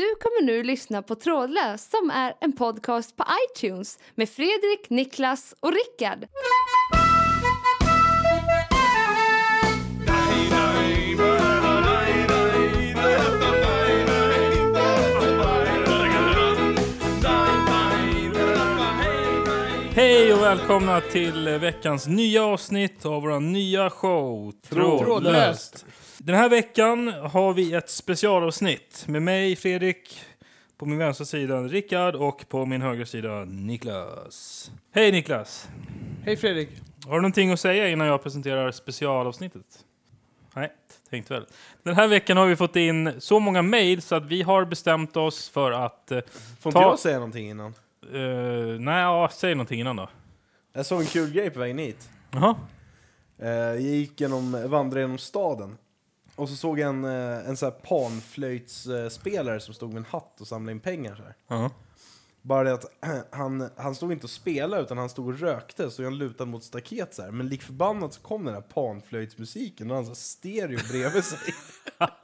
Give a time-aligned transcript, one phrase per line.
[0.00, 5.54] Du kommer nu lyssna på Trådlös som är en podcast på iTunes med Fredrik, Niklas
[5.60, 6.18] och Rickard.
[20.70, 25.86] Välkomna till veckans nya avsnitt av vår nya show Trådlöst.
[26.18, 30.20] Den här veckan har vi ett specialavsnitt med mig, Fredrik,
[30.78, 34.70] på min vänstra sida Rickard och på min högra sida Niklas.
[34.94, 35.68] Hej Niklas!
[36.24, 36.68] Hej Fredrik.
[37.06, 39.66] Har du någonting att säga innan jag presenterar specialavsnittet?
[40.54, 40.72] Nej,
[41.10, 41.46] tänkte väl.
[41.82, 45.16] Den här veckan har vi fått in så många mejl så att vi har bestämt
[45.16, 46.10] oss för att...
[46.10, 46.20] eh,
[46.60, 47.74] Får Ta- inte jag säga någonting innan?
[48.12, 50.08] eh, nej, ja, säg någonting innan då.
[50.72, 52.08] Jag såg en kul grej på vägen hit.
[52.30, 52.56] Jaha.
[53.38, 55.76] Eh, Jag gick genom, vandrade genom staden.
[56.36, 60.40] Och så såg jag en, eh, en sån här panflöjtsspelare som stod med en hatt
[60.40, 61.34] och samlade in pengar så här.
[61.48, 61.70] Ja.
[62.42, 62.84] Bara det att
[63.30, 66.64] han, han stod inte och spelade utan han stod och rökte så han lutad mot
[66.64, 67.30] staket så här.
[67.30, 71.54] Men lik förbannat så kom den här panflöjtsmusiken och han så här stereo bredvid sig.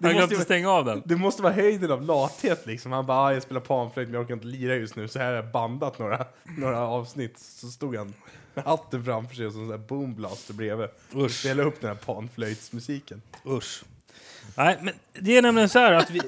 [0.00, 1.02] Han glömde stänga av den.
[1.04, 2.92] Det måste vara höjden av lathet liksom.
[2.92, 5.08] Han bara, ah, jag spelar panflöjt men jag orkar inte lira just nu.
[5.08, 6.26] Så här har jag bandat några,
[6.58, 7.38] några avsnitt.
[7.38, 8.14] Så stod han
[8.54, 10.88] med hatten framför sig och så där boomblaster bredvid.
[11.12, 11.32] Och Usch.
[11.32, 13.22] spelade upp den här panflöjtsmusiken.
[13.46, 13.84] Usch.
[14.56, 16.20] Nej, men det är nämligen så här att vi,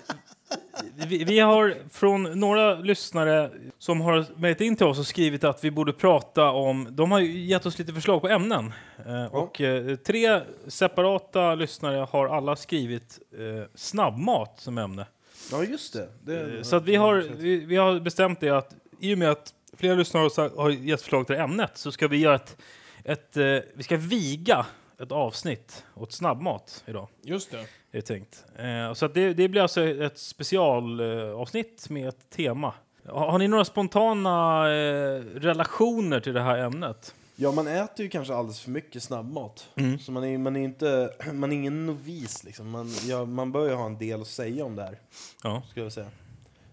[0.95, 5.65] vi, vi har från några lyssnare som har mejlat in till oss och skrivit att
[5.65, 6.89] vi borde prata om...
[6.91, 8.73] De har gett oss lite förslag på ämnen.
[9.07, 15.07] Eh, och eh, tre separata lyssnare har alla skrivit eh, snabbmat som ämne.
[15.51, 16.09] Ja just det.
[16.21, 19.31] det Eh, Så att vi har, vi, vi har bestämt det att i och med
[19.31, 22.57] att flera lyssnare har, gett förslag till ämnet så ska vi göra ett,
[23.05, 23.37] ett
[23.75, 24.67] vi ska viga
[25.03, 27.09] ett avsnitt åt snabbmat idag.
[27.23, 27.59] Just det.
[27.59, 28.45] Är det tänkt.
[28.57, 32.75] Eh, så att det, det blir alltså ett specialavsnitt avsnitt med ett tema.
[33.09, 37.15] Har, har ni några spontana eh, relationer till det här ämnet?
[37.37, 39.69] Ja man äter ju kanske alldeles för mycket snabbmat.
[39.77, 39.99] Mm.
[39.99, 42.71] Så man är, man är inte, man är ingen novis liksom.
[42.71, 44.99] Man, ja, man bör ju ha en del att säga om det här.
[45.43, 45.63] Ja.
[45.71, 46.11] Skulle jag säga.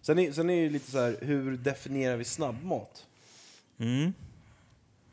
[0.01, 3.05] Sen är, sen är det ju lite så här, hur definierar vi snabbmat?
[3.79, 4.13] Mm.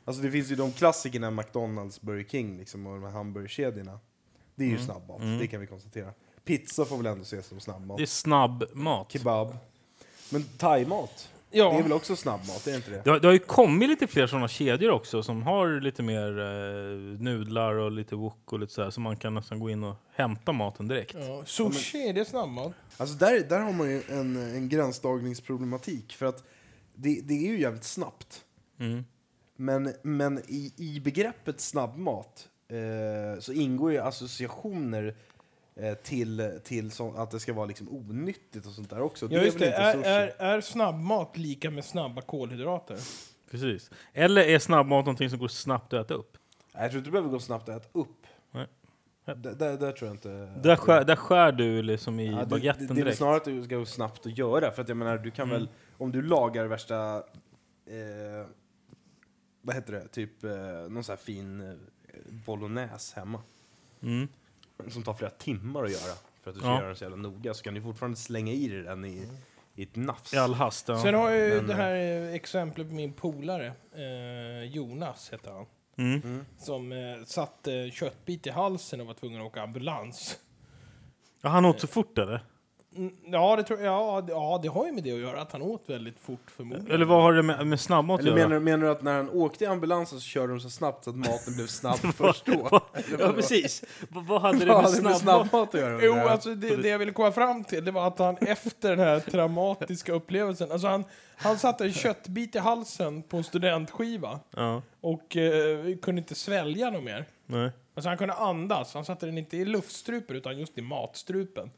[0.05, 3.99] Alltså det finns ju de klassikerna, McDonalds, Burger King liksom, och de här hamburgerkedjorna.
[4.55, 6.13] Det är ju snabbmat, det kan vi konstatera.
[6.45, 7.97] Pizza får väl ändå ses som snabbmat.
[7.97, 9.13] Det är snabbmat.
[9.13, 9.57] Kebab.
[10.31, 11.71] Men thaimat, Ja.
[11.73, 13.03] det är väl också snabbmat, är det inte det?
[13.05, 16.39] Det har, det har ju kommit lite fler sådana kedjor också som har lite mer
[16.39, 19.85] eh, nudlar och lite wok och lite så här, så man kan nästan gå in
[19.85, 21.15] och hämta maten direkt.
[21.19, 21.43] Ja.
[21.47, 22.73] Sushi, är det snabbmat?
[22.97, 26.45] Alltså där, där har man ju en, en gränsdragningsproblematik, för att
[26.95, 28.45] det, det är ju jävligt snabbt.
[29.61, 29.83] Mm.
[29.83, 35.15] Men, men i, i begreppet snabbmat eh, så ingår ju associationer
[35.77, 39.29] eh, till, till så, att det ska vara liksom onyttigt och sånt där också.
[39.31, 39.67] Ja, just väl det.
[39.67, 42.97] inte Är, är, är snabbmat lika med snabba kolhydrater?
[43.51, 43.91] Precis.
[44.13, 46.37] Eller är snabbmat någonting som går snabbt att äta upp?
[46.75, 48.27] Nej, jag tror inte det behöver gå snabbt att äta upp.
[48.51, 48.67] Nej.
[49.25, 50.29] Där, där, där tror jag inte...
[50.63, 53.19] Där skär, där skär du liksom i Ja, det, baguetten det, det är väl direkt.
[53.19, 54.71] snarare att det ska gå snabbt att göra.
[54.71, 55.69] För att jag menar, du kan väl...
[55.99, 57.17] Om du lagar värsta...
[57.87, 58.47] Eh,
[59.63, 60.09] vad heter det?
[60.09, 60.51] Typ eh,
[60.89, 61.75] någon sån här fin eh,
[62.47, 63.43] bolognese hemma.
[64.03, 64.29] Mm.
[64.89, 66.15] Som tar flera timmar att göra.
[66.43, 66.77] För att du ska Ja.
[66.77, 67.55] göra den så jävla noga.
[67.55, 69.29] Så kan du fortfarande slänga i dig den i,
[69.75, 70.35] i ett nafs.
[70.35, 70.89] I all hast.
[70.89, 71.03] Ja.
[71.03, 75.51] Sen har jag ju Men, det här eh, exemplet med min polare, eh, Jonas heter
[75.53, 75.67] han.
[75.97, 76.21] Mm.
[76.25, 76.45] Mm.
[76.59, 80.39] Som eh, satt eh, köttbit i halsen och var tvungen att åka ambulans.
[81.41, 82.45] Ja, han åt så fort eller?
[82.97, 83.93] Mm, ja, det tror jag.
[83.95, 85.41] Ja, det- ja, det har ju med det att göra.
[85.43, 86.91] Att han åt väldigt fort förmodligen.
[86.95, 88.49] Eller vad har det med, med snabbmat att Eller göra?
[88.49, 91.05] menar, du- menar du att när han åkte i ambulansen så körde de så snabbt
[91.05, 92.53] så att maten blev snabb först då?
[92.53, 93.85] Eller Ja, vad- precis.
[94.09, 95.21] Vad, vad hade det Vad med hade snabbmat?
[95.21, 96.01] snabbmat att göra?
[96.05, 98.99] Jo, alltså det, det jag ville komma fram till det var att han efter den
[98.99, 101.05] här traumatiska upplevelsen, alltså han,
[101.37, 106.91] han satte en köttbit i halsen på en studentskiva Ja, och eh, kunde inte svälja
[106.91, 107.25] något mer.
[107.47, 107.71] nej.
[107.95, 111.71] Alltså han kunde andas, han satte den inte i luftstrupen utan just i matstrupen.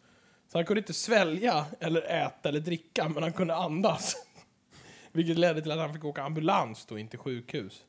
[0.52, 4.16] Så han kunde inte svälja eller äta eller dricka, men han kunde andas.
[5.12, 7.84] Vilket ledde till att han fick åka ambulans då, inte sjukhus.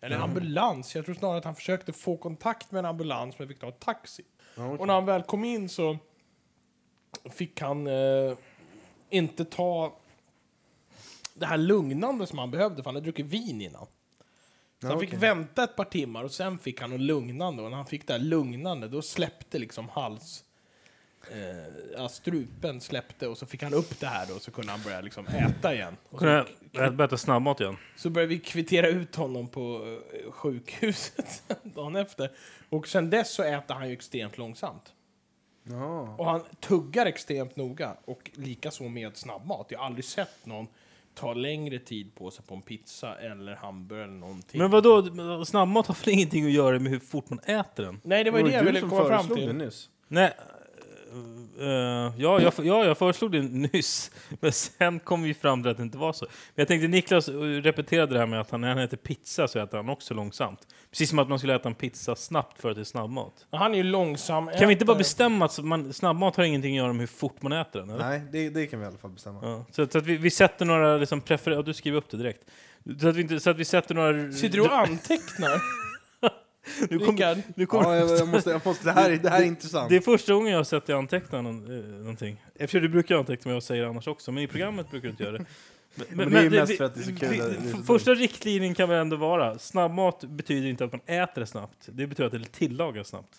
[0.00, 3.58] Eller ambulans, jag tror snarare att han försökte få kontakt med en ambulans men fick
[3.58, 4.22] ta taxi.
[4.56, 4.78] Ja, okej.
[4.78, 5.98] Och när han väl kom in så
[7.30, 8.36] fick han eh,
[9.10, 9.96] inte ta
[11.34, 13.86] det här lugnande som han behövde, för han hade druckit vin innan.
[14.80, 17.62] Så Ja, han fick vänta ett par timmar och sen fick han något lugnande.
[17.62, 20.42] Och när han fick det här lugnande, då släppte liksom hals...
[21.32, 21.56] Eh,
[21.96, 25.00] ja, strupen släppte och så fick han upp det här då, så kunde han börja
[25.00, 25.96] liksom äta igen.
[26.10, 27.76] Och Kunde så, jag börja äta snabbmat igen?
[27.96, 32.30] så började vi kvittera ut honom på eh, sjukhuset dagen efter.
[32.68, 34.92] Och sen dess så äter han ju extremt långsamt.
[35.70, 36.14] Ja.
[36.18, 37.96] Och han tuggar extremt noga.
[38.04, 39.66] Och likaså med snabbmat.
[39.68, 40.66] Jag har aldrig sett någon
[41.14, 44.60] ta längre tid på sig på en pizza eller hamburgare eller någonting.
[44.60, 48.00] Men vadå, snabbmat har väl ingenting att göra med hur fort man äter den?
[48.02, 49.46] Nej, det var ju det jag du ville som komma fram till.
[49.46, 49.90] det nyss.
[50.08, 50.34] Nej.
[51.60, 51.66] Eh,
[52.16, 54.10] ja, jag, ja, jag föreslog det nyss,
[54.40, 56.24] men sen kom vi fram till att det inte var så.
[56.30, 59.48] Men jag tänkte Niklas eh, repeterade det här med att han, när han äter pizza
[59.48, 60.60] så äter han också långsamt.
[60.90, 63.32] Precis som att man skulle äta en pizza snabbt för att det är snabbmat.
[63.50, 64.50] Han är ju långsam.
[64.58, 67.42] Kan vi inte bara bestämma att man, snabbmat har ingenting att göra med hur fort
[67.42, 67.90] man äter den?
[67.90, 68.04] Eller?
[68.04, 69.38] Nej, det, det kan vi i alla fall bestämma.
[69.42, 72.10] Ja, så, att- så att vi, vi sätter några liksom prefer- ja, du skriver upp
[72.10, 72.40] det direkt.
[73.00, 74.32] Så att vi, inte, så att vi sätter några...
[74.32, 75.60] Sitter du och antecknar?
[76.90, 77.38] nu kommer, Rickard?
[77.54, 79.88] nu kommer, Ja, jag, jag måste, jag måste, det, här, är- det här är intressant.
[79.88, 82.42] Det är första gången jag har sett dig anteckna någon, eh, någonting.
[82.54, 85.22] Eftersom du brukar anteckna vad jag säger annars också, men i programmet brukar du inte
[85.22, 85.44] göra det.
[86.10, 87.38] Men, det är mest för att det är så kul vi-
[87.78, 91.76] det första riktlinjen kan väl ändå vara, snabbmat betyder inte att man äter det snabbt.
[91.86, 93.34] Det betyder att det tillagas snabbt.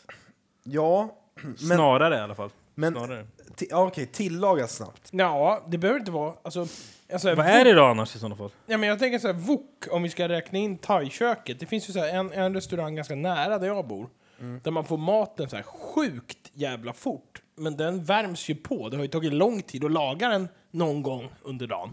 [0.63, 2.49] Ja, men, Snarare i alla fall.
[2.79, 3.27] Men Snarare.
[3.55, 5.09] ti- ja, okej, tillaga snabbt.
[5.11, 6.33] Ja, det behöver inte vara...
[6.43, 6.67] Alltså,
[7.13, 8.49] alltså, Vad är det då annars i sådana fall?
[8.65, 11.59] Ja, men jag tänker så här, wok, om vi ska räkna in thaiköket.
[11.59, 14.09] Det finns ju så här, en, en restaurang ganska nära där jag bor.
[14.39, 14.59] Mm.
[14.63, 17.41] Där man får maten så här sjukt jävla fort.
[17.55, 18.89] Men den värms ju på.
[18.89, 21.89] Det har ju tagit lång tid att laga den någon gång under dagen.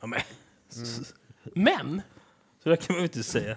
[0.00, 0.20] Ja, men,
[1.54, 2.02] Men...
[2.62, 3.56] Så där kan man ju inte säga.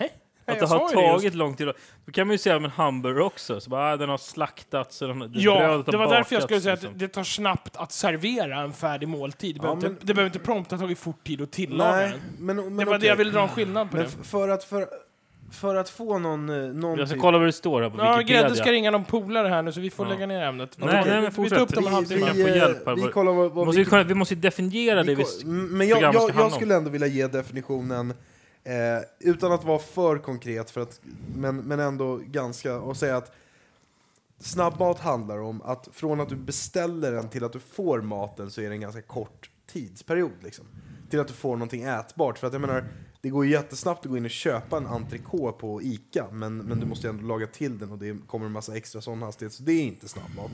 [0.00, 0.12] Nej,
[0.52, 0.94] Att det har det just.
[0.94, 1.66] tagit lång tid.
[2.06, 3.60] Då kan man ju säga om en hamburgare också.
[3.60, 5.02] Så bara, ah, den har slaktats.
[5.02, 6.90] Och den, det Ja, brödet har det var därför jag skulle säga liksom.
[6.92, 9.54] att det tar snabbt att servera en färdig måltid.
[9.54, 11.90] Det, Ja, behöver, men- inte, det behöver inte prompt ha tagit fort tid att tillaga
[11.96, 12.20] Nej, den.
[12.46, 13.08] men, men Det var det okej.
[13.08, 14.28] jag ville dra en skillnad på Men det.
[14.28, 14.86] för att, för,
[15.52, 17.96] för att få någon, eh, någon Jag ska typ- kolla vad det står här på
[17.98, 18.42] Ja, Wikipedia.
[18.42, 20.12] Grädde ska ringa någon polare här nu så vi får Ja.
[20.12, 20.70] lägga ner ämnet.
[20.76, 21.58] Nej, Okej, nej, men vi- vi fortsätt.
[21.58, 22.94] tar upp dem en Vi- vi- vi, eh, hjälp här.
[22.94, 25.44] vi Vad- kollar vad, Vi vad måste, vi, vi måste definiera det vi vi...
[25.50, 28.14] Men jag, jag, skulle ändå vilja ge definitionen
[28.64, 31.00] eh, utan att vara för konkret, för att,
[31.34, 33.32] men, men ändå ganska, och säga att
[34.38, 38.60] snabbmat handlar om att från att du beställer den till att du får maten så
[38.60, 40.42] är det en ganska kort tidsperiod.
[40.42, 40.64] Liksom.
[41.10, 42.38] Till att du får någonting ätbart.
[42.38, 42.84] För att jag menar,
[43.20, 46.80] det går ju jättesnabbt att gå in och köpa en entrecote på Ica, men, men
[46.80, 49.52] du måste ju ändå laga till den och det kommer en massa extra sån hastighet,
[49.52, 50.50] så det är inte snabbmat.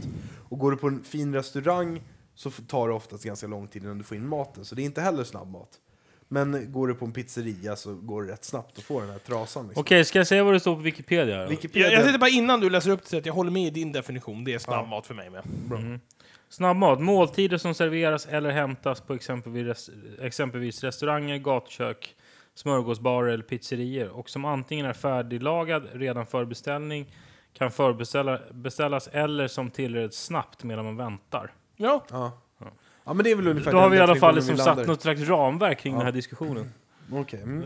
[0.49, 2.03] Och går du på en fin restaurang
[2.35, 4.85] så tar det oftast ganska lång tid innan du får in maten, så det är
[4.85, 5.81] inte heller snabbmat.
[6.29, 9.19] Men går du på en pizzeria så går det rätt snabbt att få den här
[9.19, 9.67] trasan.
[9.67, 9.81] Liksom.
[9.81, 11.47] Okej, ska jag säga vad det står på Wikipedia?
[11.47, 13.67] Wikipedia, Jag, jag tänkte bara innan du läser upp det, så att jag håller med
[13.67, 14.45] i din definition.
[14.45, 15.43] Det är snabbmat för mig med.
[15.71, 16.01] Mm.
[16.49, 19.91] Snabbmat, måltider som serveras eller hämtas på exempelvis, res-
[20.21, 22.17] exempelvis restauranger, gatukök,
[22.55, 27.15] smörgåsbarer eller pizzerior och som antingen är färdiglagad redan för beställning,
[27.53, 31.53] kan förbeställas eller som tillreds snabbt medan man väntar.
[31.77, 32.33] Ja, ja.
[33.05, 35.03] Ja, men det är väl ungefär Då har vi i alla fall liksom satt något
[35.03, 35.99] slags ramverk kring Ja.
[35.99, 36.71] den här diskussionen.
[37.13, 37.63] Okej, mm.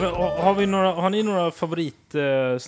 [0.00, 2.58] Men, ha- har, vi några, har ni några favorit eh,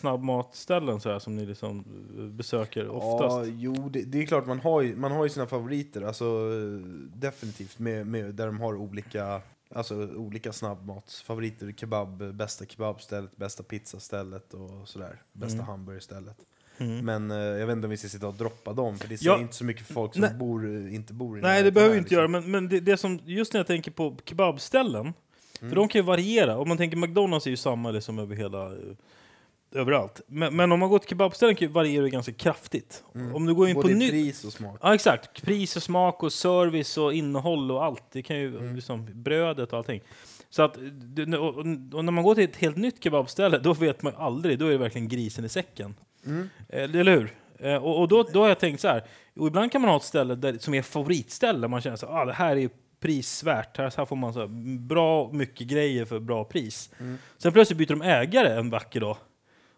[1.18, 1.84] som ni liksom
[2.18, 3.46] eh, besöker oftast?
[3.48, 6.24] Ja, jo, det, det är klart man har ju, man har ju sina favoriter, alltså
[6.24, 9.40] eh, definitivt, med, med, där de har olika,
[9.74, 11.72] alltså, olika snabbmatsfavoriter.
[11.76, 15.22] Kebab, bästa kebabstället, bästa pizzastället och sådär.
[15.32, 15.66] Bästa Mm.
[15.66, 16.36] hamburgerstället.
[16.78, 17.04] Mm.
[17.04, 19.32] Men eh, jag vet inte om vi ska sitta och droppa dem, för det Ja.
[19.32, 20.34] säger inte så mycket folk som Nej.
[20.34, 22.16] bor, eh, inte bor i Nej, det behöver vi inte liksom.
[22.18, 22.28] göra.
[22.28, 25.12] Men, men det, det som, just när jag tänker på kebabställen,
[25.60, 25.70] Mm.
[25.70, 26.58] för de kan ju variera.
[26.58, 28.78] Om man tänker McDonalds är ju samma liksom över hela, eh,
[29.72, 30.20] överallt.
[30.26, 33.04] Men, men om man går till kebabställen kan ju variera ganska kraftigt.
[33.14, 33.34] Mm.
[33.34, 34.10] Om du går in Både på nytt...
[34.10, 34.78] pris och smak.
[34.82, 35.42] Ja, exakt.
[35.42, 38.02] Pris och smak och service och innehåll och allt.
[38.12, 38.74] Det kan ju, Mm.
[38.76, 40.00] liksom, brödet och allting.
[40.50, 40.76] Så att,
[41.40, 41.56] och,
[41.94, 44.70] och när man går till ett helt nytt kebabställe, då vet man aldrig, då är
[44.70, 45.94] det verkligen grisen i säcken.
[46.26, 46.48] Mm.
[46.68, 47.34] Eh, Eller hur?
[47.58, 49.04] Eh, Och, och då, då har jag tänkt så här,
[49.36, 52.24] och ibland kan man ha ett ställe där, som är favoritställe, man känner så ah,
[52.24, 52.70] det här är
[53.00, 56.90] prisvärt, här, här får man så här, bra mycket grejer för bra pris.
[57.00, 57.18] Mm.
[57.38, 59.16] Sen plötsligt byter de ägare en vacker dag.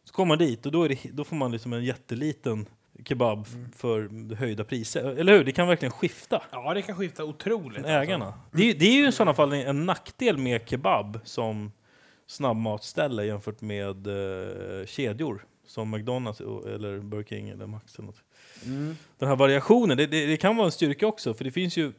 [0.08, 2.66] Så kommer man dit och då, det, då får man liksom en jätteliten
[3.04, 3.70] kebab Mm.
[3.76, 5.04] för höjda priser.
[5.04, 5.44] Eller hur?
[5.44, 6.42] Det kan verkligen skifta.
[6.52, 7.74] ja det kan skifta otroligt.
[7.80, 8.34] Från ägarna.
[8.52, 11.72] Det, är- det är ju i sådana fall en, nackdel med kebab som
[12.26, 17.94] snabbmatsställe jämfört med eh, kedjor som McDonalds eller Burger King eller Max.
[17.98, 18.22] Eller något.
[18.64, 18.96] Mm.
[19.18, 21.92] Den här variationen, det, det, det kan vara en styrka också för det finns ju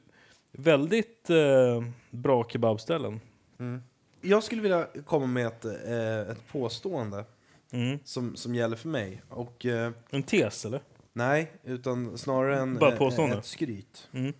[0.51, 3.19] väldigt eh, bra kebabställen.
[3.59, 3.81] Mm.
[4.21, 7.25] Jag skulle vilja komma med ett, eh, ett påstående
[7.71, 7.99] Mm.
[8.03, 9.21] som, som gäller för mig.
[9.29, 10.81] Och eh, En tes eller?
[11.13, 13.37] nej, utan snarare en, Bara eh, påstående.
[13.37, 14.09] ett skryt.
[14.13, 14.33] Mm.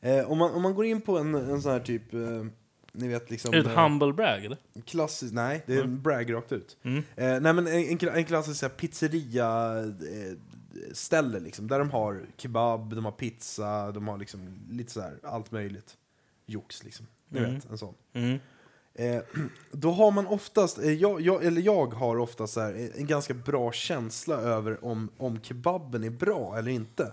[0.00, 2.20] Eh, om, man, om man går in på en, en sån här typ, eh,
[2.92, 3.54] ni vet liksom...
[3.54, 4.58] Är det ett eh, humble brag eller?
[4.84, 6.76] klassisk, nej, det är en brag rakt ut.
[6.82, 6.98] Mm.
[7.16, 10.36] Eh, nej men en, en, kla- en klassisk så här, pizzeria, eh,
[10.92, 15.18] ställe liksom, där de har kebab, de har pizza, de har liksom lite så här
[15.22, 15.96] allt möjligt
[16.46, 17.06] jox liksom.
[17.28, 17.54] Ni Mm.
[17.54, 17.94] vet, en sån.
[18.94, 19.16] Mm.
[19.16, 19.22] Eh,
[19.70, 23.06] då har man oftast, eh, jag, jag, eller jag har oftast så här, eh, en
[23.06, 27.12] ganska bra känsla över om, om kebaben är bra eller inte.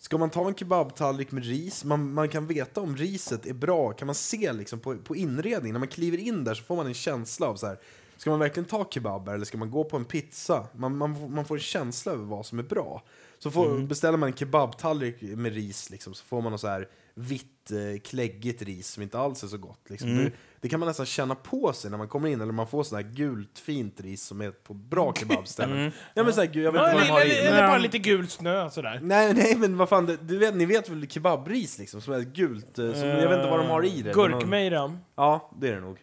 [0.00, 3.92] Ska man ta en kebabtallrik med ris, man, man kan veta om riset är bra,
[3.92, 6.86] kan man se liksom på, på inredningen, när man kliver in där så får man
[6.86, 7.78] en känsla av så här.
[8.16, 10.66] Ska man verkligen ta kebaber eller ska man gå på en pizza?
[10.76, 13.02] Man, man, får- man får en känsla över vad som är bra.
[13.38, 16.88] Så får, beställer man en kebabtallrik med ris liksom, så får man något så här
[17.14, 19.80] vitt, eh, kläggigt ris som inte alls är så gott.
[19.90, 20.08] Liksom.
[20.16, 22.82] Det, det kan man nästan känna på sig när man kommer in, eller man får
[22.82, 25.92] sån här gult fint ris som är på bra kebabställen.
[26.14, 27.38] Ja, men så här, jag vet inte vad de har i.
[27.38, 29.00] eller, bara lite gul snö sådär.
[29.02, 32.20] Nej, nej, men vad fan, det, du vet, ni vet väl kebabris liksom, som är
[32.20, 34.16] gult, eh, som, jag vet inte vad de har i det.
[34.16, 34.98] men de- Gurkmejram.
[35.16, 35.98] Ja, det är det nog.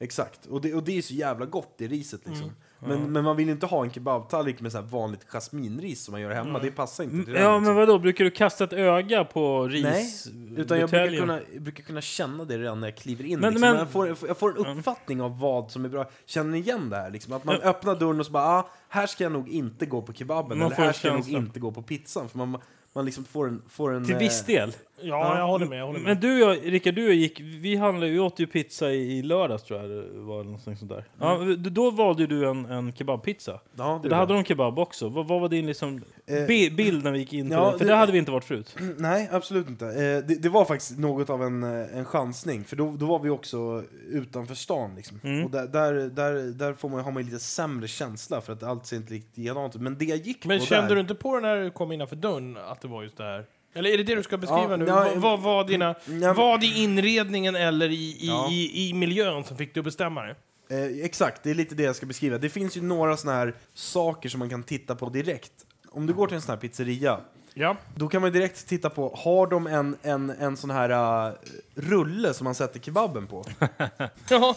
[0.00, 0.46] Exakt.
[0.46, 2.44] Och det, och det är så jävla gott i riset liksom.
[2.44, 2.56] Mm.
[2.86, 6.30] Men, men man vill inte ha en kebabtallrik med så vanligt jasminris som man gör
[6.30, 6.58] hemma.
[6.58, 7.42] Det passar inte till den.
[7.42, 7.64] Ja, liksom.
[7.64, 7.98] men vadå?
[7.98, 10.30] Brukar du kasta ett öga på Nej, ris?
[10.56, 13.40] utan jag brukar, kunna, jag brukar kunna känna det redan när jag kliver in.
[13.40, 13.70] Men- liksom.
[13.70, 16.10] men- jag, får, jag får- en uppfattning av vad som är bra.
[16.26, 17.10] Känner ni igen det här?
[17.10, 17.32] Liksom?
[17.32, 20.12] Att man öppnar dörren och så bara, ah, här ska jag nog inte gå på
[20.12, 20.58] kebaben.
[20.58, 22.28] Man eller här ska jag nog inte gå på pizzan.
[22.28, 22.60] För man,
[22.92, 23.62] man liksom får en...
[23.68, 24.72] Får en Till viss eh, del.
[25.02, 25.78] Ja, jag håller med.
[25.78, 26.08] Jag håller med.
[26.08, 28.90] Men du och jag, Rickard, du och jag gick, vi handlade, vi åt ju pizza
[28.92, 31.04] i, i lördags tror jag det var, någonting sånt där.
[31.20, 33.50] Ja, d- då valde du en, en kebabpizza.
[33.52, 33.62] Mm.
[33.76, 35.08] Ja, det Där är hade de kebab också.
[35.08, 37.78] Vad, vad var din liksom Eh, bi- bild när vi gick in ja, det?
[37.78, 38.76] För det- det hade vi inte varit förut.
[38.98, 39.86] Nej, absolut inte.
[39.86, 39.92] Eh,
[40.26, 43.30] det, det var faktiskt något av en, eh, en chansning, för då, då var vi
[43.30, 44.94] också utanför stan.
[44.96, 45.20] Liksom.
[45.24, 45.44] Mm.
[45.44, 48.86] Och där, där, där, där får man, har man lite sämre känsla, för att allt
[48.86, 49.80] ser inte riktigt likadant ut.
[49.82, 52.16] Men det jag gick Men på kände där, du inte på när du kom innanför
[52.16, 53.44] dörren att det var just det här?
[53.74, 54.84] Eller är det det du ska beskriva Ja, nu?
[54.86, 55.94] ja, vad, vad var dina...
[56.22, 58.48] Ja, Vad i inredningen eller i, i, Ja.
[58.50, 60.34] i, i miljön som fick dig att bestämma det?
[60.70, 62.38] Eh, exakt, det är lite det jag ska beskriva.
[62.38, 65.52] Det finns ju några såna här saker som man kan titta på direkt.
[65.90, 67.20] Om du går till en sån här pizzeria,
[67.56, 67.76] Ja.
[67.94, 71.34] då kan man direkt titta på, har de en, en, en sån här uh,
[71.74, 73.44] rulle som man sätter kebaben på?
[74.28, 74.56] ja.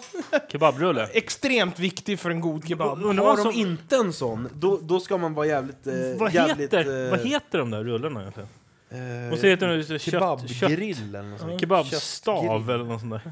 [0.52, 1.08] Kebabrulle.
[1.14, 3.04] Extremt viktig för en god kebab.
[3.04, 5.88] Undrar Har de som- inte en sån, då, då ska man vara jävligt...
[5.88, 8.50] Eh, Vad jävligt, heter, eh, vad heter de där rullarna egentligen?
[8.90, 11.60] Eh, Och så heter de kött, kött, Kebabgrill eller något sånt.
[11.62, 13.32] kebabstav eller något sånt där.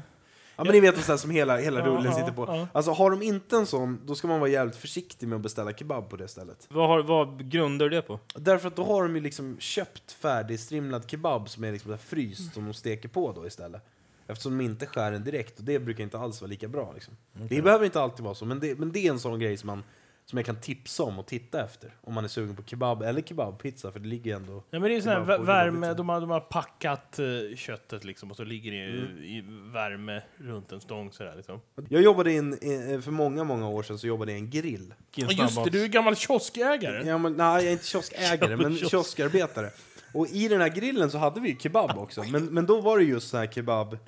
[0.58, 2.44] Ja men ni vet sådär som hela, hela rullen ja, sitter på.
[2.48, 2.68] ja.
[2.72, 5.72] Alltså har de inte en sån, då ska man vara jävligt försiktig med att beställa
[5.72, 6.66] kebab på det stället.
[6.68, 8.20] Vad, har, vad grundar du det på?
[8.34, 12.64] Därför att då har de ju liksom köpt färdigstrimlad kebab som är liksom fryst som
[12.64, 13.82] de steker på då istället.
[14.26, 17.16] Eftersom de inte skär den direkt och det brukar inte alls vara lika bra liksom.
[17.32, 19.66] Det behöver inte alltid vara så, men det, men det är en sån grej som
[19.66, 19.82] man
[20.26, 21.90] som jag kan tipsa om och titta efter.
[22.00, 24.62] Om man är sugen på kebab eller kebabpizza, för det ligger ändå...
[24.70, 28.30] Ja, men det är sån här värme, de har, de har packat eh, köttet liksom
[28.30, 31.60] och så ligger det i, i värme runt en stång sådär liksom.
[31.88, 34.94] Jag jobbade in, eh, för många, många år sedan så jobbade jag i en grill.
[35.14, 37.08] Ja, just det, du är gammal kioskägare.
[37.08, 38.90] Ja, men, nej, jag är inte kioskägare, men Kiosk.
[38.90, 39.70] kioskarbetare.
[40.12, 42.24] Och i den här grillen så hade vi ju kebab också.
[42.24, 43.98] Men, men då var det just så här kebab.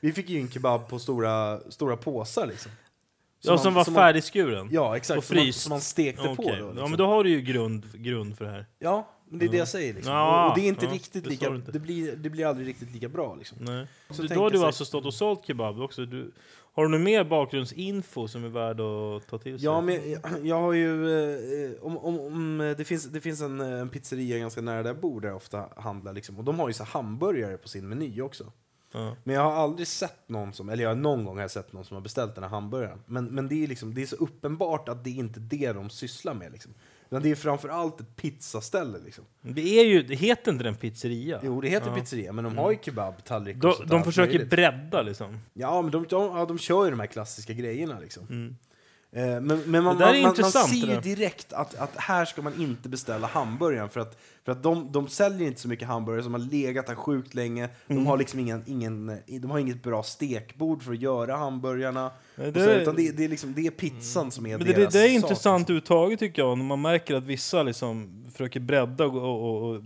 [0.00, 2.72] Vi fick ju en kebab på stora, stora påsar liksom.
[3.42, 4.68] Ja, som man- var färdigskuren?
[4.72, 5.18] Ja, exakt.
[5.18, 5.60] Och Som man, fryst.
[5.60, 6.44] som man stekte på Okej.
[6.46, 6.52] då.
[6.66, 6.78] Liksom.
[6.78, 8.66] Ja, men då har du ju grund, grund för det här.
[8.78, 10.12] Ja, men det är det jag säger liksom.
[10.12, 11.72] Ja, och, det är inte ja, riktigt det lika, du inte.
[11.72, 13.58] det blir, det blir aldrig riktigt lika bra liksom.
[13.60, 13.86] Nej.
[14.10, 16.04] Så tänker då har du sig- alltså stått och sålt kebab också?
[16.06, 16.32] Du,
[16.74, 19.64] har du någon mer bakgrundsinfo som är värd att ta till sig?
[19.64, 21.10] Ja, men jag, jag har ju...
[21.72, 25.00] Eh, om, om, om, det, finns, det finns en, en pizzeria ganska nära där jag
[25.00, 26.12] bor där jag ofta handlar.
[26.12, 28.52] Liksom, och de har ju så hamburgare på sin meny också.
[28.92, 29.16] Ja.
[29.24, 31.94] Men jag har aldrig sett någon som, eller jag, någon gång har sett någon som
[31.94, 32.98] har beställt den här hamburgaren.
[33.06, 35.90] Men, men det, är liksom, det är så uppenbart att det är inte det de
[35.90, 36.52] sysslar med.
[36.52, 36.74] Liksom.
[37.10, 38.98] Utan det är framför allt ett pizzaställe.
[39.04, 39.24] Liksom.
[39.42, 41.40] Det, är ju, det heter inte den pizzeria?
[41.42, 41.94] Jo, det heter Ja.
[41.96, 44.50] pizzeria, men de har ju kebab, tallrik och De, de försöker möjligt.
[44.50, 45.38] bredda liksom.
[45.54, 47.98] Ja, men de, de, ja, de kör ju de här klassiska grejerna.
[47.98, 48.26] Liksom.
[48.30, 48.56] Mm.
[49.12, 52.60] Eh, Men, men man, man, man, man ser ju direkt att, att här ska man
[52.60, 56.34] inte beställa hamburgaren för att, för att de, de säljer inte så mycket hamburgare som
[56.34, 57.62] har legat här sjukt länge.
[57.64, 58.04] Mm.
[58.04, 62.10] De har liksom ingen, ingen, de har inget bra stekbord för att göra hamburgarna.
[62.34, 64.72] Nej, det så, utan det, det, är liksom, det är pizzan som är Men det,
[64.72, 65.76] deras det, det är sak, intressant liksom.
[65.76, 69.82] uttaget tycker jag, när man märker att vissa liksom försöker bredda och, och, och, och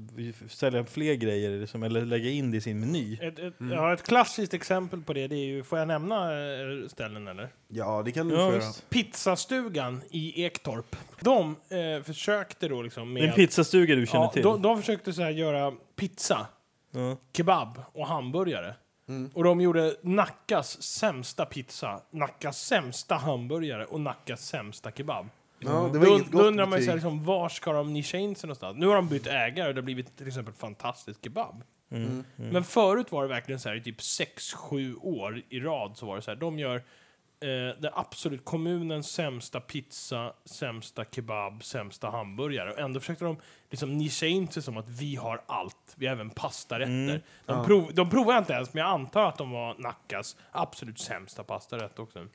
[0.48, 3.18] sälja fler grejer, liksom, eller lägga in det i sin meny.
[3.20, 3.72] Ett, ett, Mm.
[3.72, 7.48] ja, ett klassiskt exempel på det, det är ju, får jag nämna eh, ställen eller?
[7.68, 8.60] Ja, det kan du Ja.
[8.90, 10.96] Pizzastugan i Ektorp.
[11.20, 13.34] De eh, försökte då liksom är en med...
[13.34, 14.42] pizzastuga du känner ja, till?
[14.42, 16.46] de, de försökte så här göra pizza,
[16.90, 17.16] Ja.
[17.36, 18.74] kebab och hamburgare.
[19.08, 19.30] Mm.
[19.34, 25.28] Och de gjorde Nackas sämsta pizza, Nackas sämsta hamburgare och Nackas sämsta kebab.
[25.66, 26.94] Ja, det var Då, inget då gott undrar man ju betyg.
[26.94, 28.76] liksom, var ska de nischa in sig någonstans?
[28.78, 31.62] Nu har de bytt ägare och det har blivit till exempel fantastisk kebab.
[31.90, 32.24] Mm.
[32.36, 36.16] Men förut var det verkligen så här i typ 6-7 år i rad så var
[36.16, 42.72] det så här, de gör eh, det absolut kommunens sämsta pizza, sämsta kebab, sämsta hamburgare.
[42.72, 43.36] Och ändå försökte de
[43.70, 45.94] liksom nischa in sig som att vi har allt.
[45.96, 47.06] Vi har även pastarätter.
[47.46, 47.64] De, Ja.
[47.64, 51.98] prov, de provade inte ens, men jag antar att de var Nackas absolut sämsta pastarätt
[51.98, 52.26] också.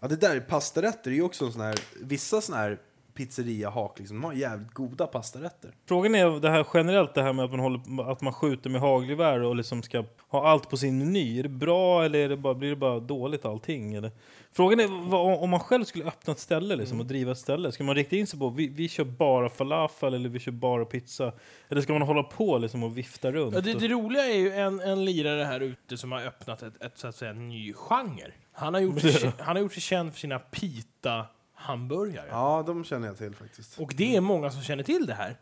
[0.00, 2.78] Ja, det där pastarätter är ju också en sån här, vissa såna här
[3.18, 5.70] pizzeria-hak liksom, de har jävligt goda pastarätter.
[5.88, 8.80] Frågan är det här generellt, det här med att man, håller, att man skjuter med
[8.80, 11.38] hagelgevär och liksom ska ha allt på sin meny.
[11.38, 13.94] Är det bra eller är det bara, blir det bara dåligt allting?
[13.94, 14.10] Eller?
[14.52, 17.72] Frågan är vad, om man själv skulle öppna ett ställe liksom, och driva ett ställe.
[17.72, 20.84] Ska man rikta in sig på vi, vi kör bara falafel eller vi kör bara
[20.84, 21.32] pizza?
[21.68, 23.54] Eller ska man hålla på liksom, och vifta runt?
[23.54, 26.82] Ja, det, det roliga är ju en, en lirare här ute som har öppnat ett,
[26.82, 28.32] ett, så att säga, ny genre.
[28.58, 32.28] Han har gjort sig, han har gjort sig känd för sina pita-hamburgare.
[32.30, 33.78] Ja, de känner jag till faktiskt.
[33.78, 35.36] Och det är många som känner till det här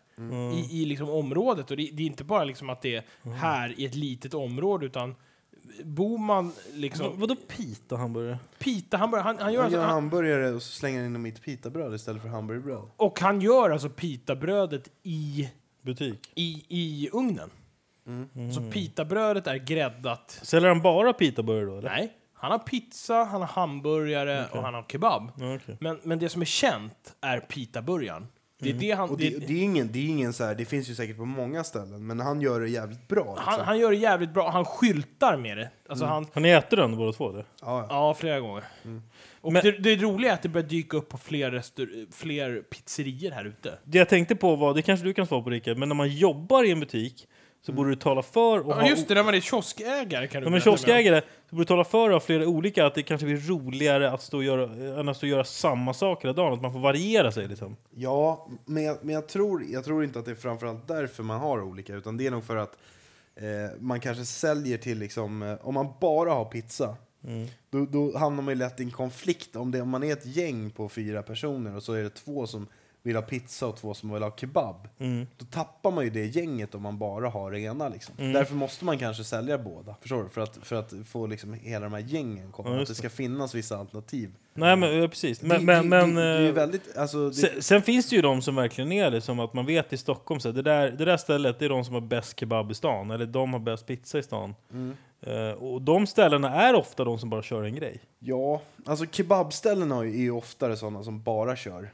[0.54, 1.70] i, i liksom området.
[1.70, 4.86] Och det, det är inte bara liksom att det är här i ett litet område,
[4.86, 5.14] utan
[5.84, 7.06] bor man liksom...
[7.06, 8.38] Va, vadå pita hamburgare?
[8.58, 11.12] Pita hamburgare, han, han gör Jag gör alltså, han, hamburgare och så slänger jag in
[11.12, 12.82] dem i ett pitabröd istället för hamburgerbröd.
[12.96, 15.50] och han gör alltså pitabrödet i,
[15.82, 16.32] Butik?
[16.34, 17.50] i, i ugnen.
[18.06, 18.52] Mm.
[18.52, 20.40] Så pitabrödet är gräddat.
[20.42, 21.78] Säljer han bara pitaburgare då?
[21.78, 21.90] Eller?
[21.90, 22.12] Nej,
[22.50, 25.32] han har pizza, han har hamburgare och han har kebab.
[25.38, 25.76] Ja, okej.
[25.80, 28.26] Men, men det som är känt är pitaburgaren.
[28.58, 29.10] Det är det han...
[29.10, 31.16] Och det, det, det är ingen, det är ingen så här, det finns ju säkert
[31.16, 33.24] på många ställen, men han gör det jävligt bra.
[33.24, 33.42] Liksom.
[33.52, 35.70] han, han gör det jävligt bra, han skyltar med det.
[35.88, 37.30] Alltså han, Har ni ätit den båda två?
[37.30, 37.44] Eller?
[37.60, 37.86] ja, ja.
[37.90, 38.64] Ja, flera gånger.
[39.40, 42.62] Och Men- det, det roliga är att det börjar dyka upp på fler, restaur- fler
[42.62, 43.78] pizzerior här ute.
[43.84, 46.08] Det jag tänkte på var, det kanske du kan svara på Rickard, men när man
[46.08, 47.26] jobbar i en butik
[47.66, 50.42] så borde du tala för och Ja, ha just det, när man är kioskägare kan
[50.42, 50.60] du om.
[50.60, 54.22] kioskägare så borde du tala för av flera olika att det kanske blir roligare att
[54.22, 56.52] stå och göra, än att stå och göra samma sak hela dagen.
[56.52, 57.76] Att man får variera sig liksom.
[57.94, 61.40] Ja, men, jag, men jag, tror, jag tror inte att det är framförallt därför man
[61.40, 62.78] har olika, utan det är nog för att
[63.36, 63.44] eh,
[63.80, 66.96] man kanske säljer till, liksom, eh, om man bara har pizza,
[67.70, 69.56] då, då hamnar man ju lätt i en konflikt.
[69.56, 72.46] Om, det, om man är ett gäng på fyra personer och så är det två
[72.46, 72.66] som
[73.06, 74.88] vill ha pizza och två som vill ha kebab,
[75.36, 77.88] då tappar man ju det gänget om man bara har det ena.
[77.88, 78.14] Liksom.
[78.32, 80.28] Därför måste man kanske sälja båda, förstår du?
[80.28, 83.10] För att, för att få liksom hela de här gängen komma, Ja, att det ska
[83.10, 84.34] finnas vissa alternativ.
[84.54, 85.42] Nej men precis.
[85.42, 88.16] Men, det, men, men, det, det är ju väldigt, alltså, det, sen, sen finns det
[88.16, 90.62] ju de som verkligen är det, som att man vet i Stockholm så här, det,
[90.62, 93.52] där, det där stället det är de som har bäst kebab i stan, eller de
[93.52, 94.54] har bäst pizza i stan.
[95.20, 98.00] Eh, och de ställena är ofta de som bara kör en grej.
[98.18, 101.90] Ja, alltså kebabställena är ju oftare sådana som bara kör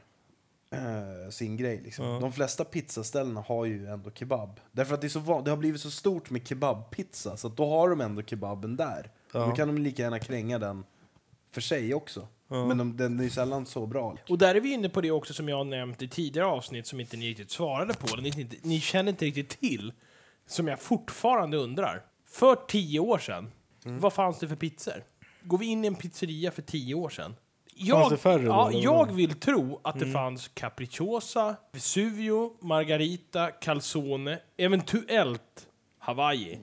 [0.73, 1.81] eh, sin grej.
[1.83, 2.05] Liksom.
[2.05, 2.19] Ja.
[2.19, 4.59] De flesta pizzaställena har ju ändå kebab.
[4.71, 7.57] Därför att det, är så van- det har blivit så stort med kebabpizza, så att
[7.57, 9.11] då har de ändå kebaben där.
[9.33, 9.45] Ja.
[9.45, 10.83] Då kan de lika gärna kränga den
[11.51, 12.27] för sig också.
[12.47, 14.17] Men de, den är ju sällan så bra.
[14.29, 16.87] Och där är vi inne på det också som jag har nämnt i tidigare avsnitt
[16.87, 19.93] som inte ni riktigt svarade på, ni, inte, ni känner inte riktigt till,
[20.47, 22.05] som jag fortfarande undrar.
[22.27, 23.51] För tio år sedan,
[23.85, 23.99] Mm.
[23.99, 25.03] vad fanns det för pizzor?
[25.43, 27.35] Går vi in i en pizzeria för tio år sedan?
[27.83, 29.03] Jag, det färre då, ja, jag?
[29.03, 29.15] Mm.
[29.15, 35.67] vill tro att det fanns capricciosa, Vesuvio, Margarita, Calzone, eventuellt
[35.99, 36.59] Hawaii.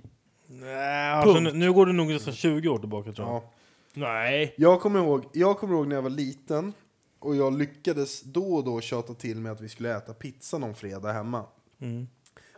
[0.47, 3.37] Nej, alltså, nu, nu går det nog nästan 20 år tillbaka tror jag.
[3.37, 3.51] Ja.
[3.95, 4.55] Nej.
[4.57, 6.73] Jag, kommer ihåg, jag kommer ihåg när jag var liten
[7.19, 10.75] och jag lyckades då och då tjata till med att vi skulle äta pizza någon
[10.75, 11.45] fredag hemma.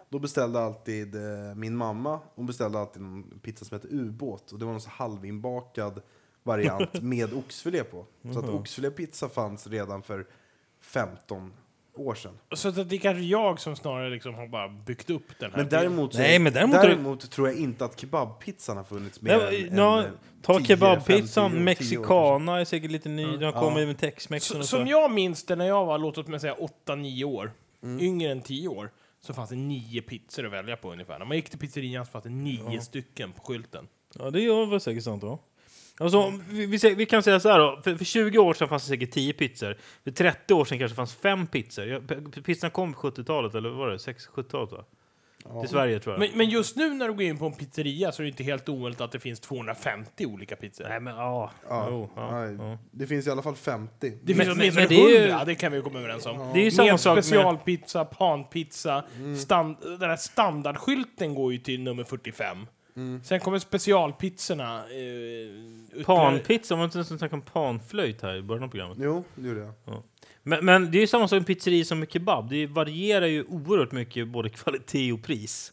[0.09, 4.53] Då beställde alltid eh, min mamma, hon beställde alltid en pizza som hette ubåt.
[4.53, 6.03] Och det var en så halvinbakad
[6.43, 8.07] variant med oxfilé på.
[8.33, 10.27] Så att oxfilépizza fanns redan för
[10.81, 11.53] 15
[11.95, 12.39] år sedan.
[12.55, 15.59] Så att det är kanske jag som snarare liksom har bara byggt upp den här
[15.59, 19.39] Men däremot, så, Nej, men däremot däremot tror jag inte att kebabpizzan har funnits mer
[19.39, 20.11] Nej, än, ja, än
[20.43, 24.11] ta 10, kebabpizzan, 50, 10 år mexicana är säkert lite ny, den har kommit Ja.
[24.31, 24.63] med Så, så.
[24.63, 27.53] som jag minns det när jag var, låt mig säga 8-9 år,
[27.83, 28.01] Mm.
[28.01, 31.19] yngre än 10 år, så fanns det nio pizzor att välja på ungefär.
[31.19, 33.89] När man gick till pizzerian så fanns det nio stycken på skylten.
[34.19, 35.39] Ja, det är väl säkert sant då.
[36.03, 38.83] Alltså, vi, vi, vi kan säga så här då, för, för 20 år sedan fanns
[38.83, 39.77] det säkert 10 pizzor.
[40.05, 42.43] För 30 år sedan kanske fanns 5 pizzor.
[42.43, 43.97] Pizzan kom på 70-talet, eller vad var det?
[43.97, 44.85] 60-70-talet va?
[45.61, 46.21] Till Sverige tror jag.
[46.21, 48.43] Men, men just nu när du går in på en pizzeria så är det inte
[48.45, 50.87] helt omöjligt att det finns 250 olika pizzor.
[50.89, 51.51] Nej men ja.
[51.69, 52.79] Ja, Jo, ja, ja, ja.
[52.91, 54.13] Det finns i alla fall 50.
[54.23, 56.51] Det finns åtminstone men det är ju- 100, det kan vi komma överens om.
[56.55, 59.37] Det är ju samma med sak med- specialpizza, panpizza, Mm.
[59.37, 62.67] stand, den här standardskylten går ju till nummer 45.
[62.97, 63.21] Mm.
[63.25, 64.79] Sen kommer specialpizzorna.
[64.79, 68.99] Eh, Panpizza, var det inte en sån här panflöjt här i början av programmet?
[69.01, 70.03] Jo, det gjorde jag.
[70.43, 72.51] Men, men det är ju samma sak med pizzeri som med kebab.
[72.51, 75.73] Det varierar ju oerhört mycket både kvalitet och pris.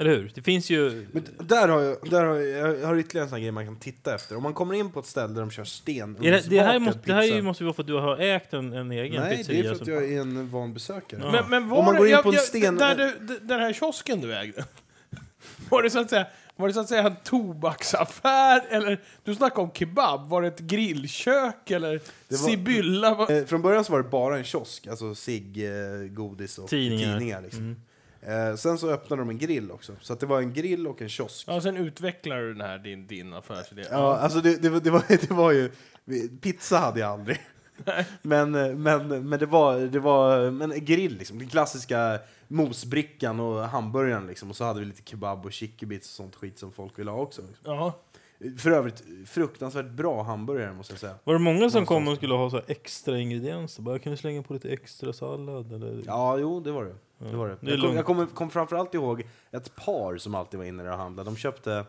[0.00, 0.32] Eller hur?
[0.34, 1.06] Det finns ju...
[1.12, 3.64] Men där har jag, där har jag, jag har ytterligare en sån här grej man
[3.66, 4.36] kan titta efter.
[4.36, 6.78] Om man kommer in på ett ställe där de kör sten Är det, det, här
[6.78, 9.36] måste, det här måste vara för att du har ägt en, en egen Nej, det
[9.36, 9.60] pizzeria.
[9.60, 11.30] är för att som- jag är en van besökare.
[11.32, 13.60] Men, men var Om man går in jag- på en jag- sten- Där du, den
[13.60, 14.64] här kiosken du ägde.
[15.70, 16.26] Var det så att säga,
[16.56, 18.62] Var det så att säga en tobaksaffär?
[18.70, 20.28] Eller, du snackade om kebab.
[20.28, 21.70] Var det ett grillkök?
[21.70, 23.14] Eller var- Sibylla?
[23.14, 23.30] Var...
[23.32, 27.12] Eh, från början så var det bara en kiosk, alltså cigg, eh, godis och Tidningar.
[27.12, 27.76] tidningar liksom.
[28.22, 31.02] eh, sen så öppnade de en grill också, så att det var en grill och
[31.02, 31.44] en kiosk.
[31.48, 33.84] Ja, sen utvecklar du den här, din, din affärsidé.
[33.90, 35.70] Ja, alltså det, det, var- det, var, det var ju...
[36.40, 37.38] Pizza hade jag aldrig.
[38.22, 38.50] Men,
[38.82, 41.38] men, men det var, det var men en grill, liksom.
[41.38, 44.26] den klassiska mosbrickan och hamburgaren.
[44.26, 44.50] Liksom.
[44.50, 47.18] Och så hade vi lite kebab och chickibits och sånt skit som folk ville ha
[47.18, 47.42] också.
[47.42, 47.74] Liksom.
[47.74, 47.92] Ja.
[48.58, 51.14] För övrigt, fruktansvärt bra hamburgare måste jag säga.
[51.24, 53.82] Var det många som kom och skulle ha så här extra ingredienser?
[53.82, 55.72] Bara, kan vi slänga på lite extra sallad?
[55.72, 56.02] Eller?
[56.06, 56.94] Ja, jo, det var det.
[57.18, 57.56] det, var det.
[57.60, 57.96] det jag kom, lugnt.
[57.96, 61.30] jag kommer kom framförallt ihåg ett par som alltid var inne där och handlade.
[61.30, 61.84] De köpte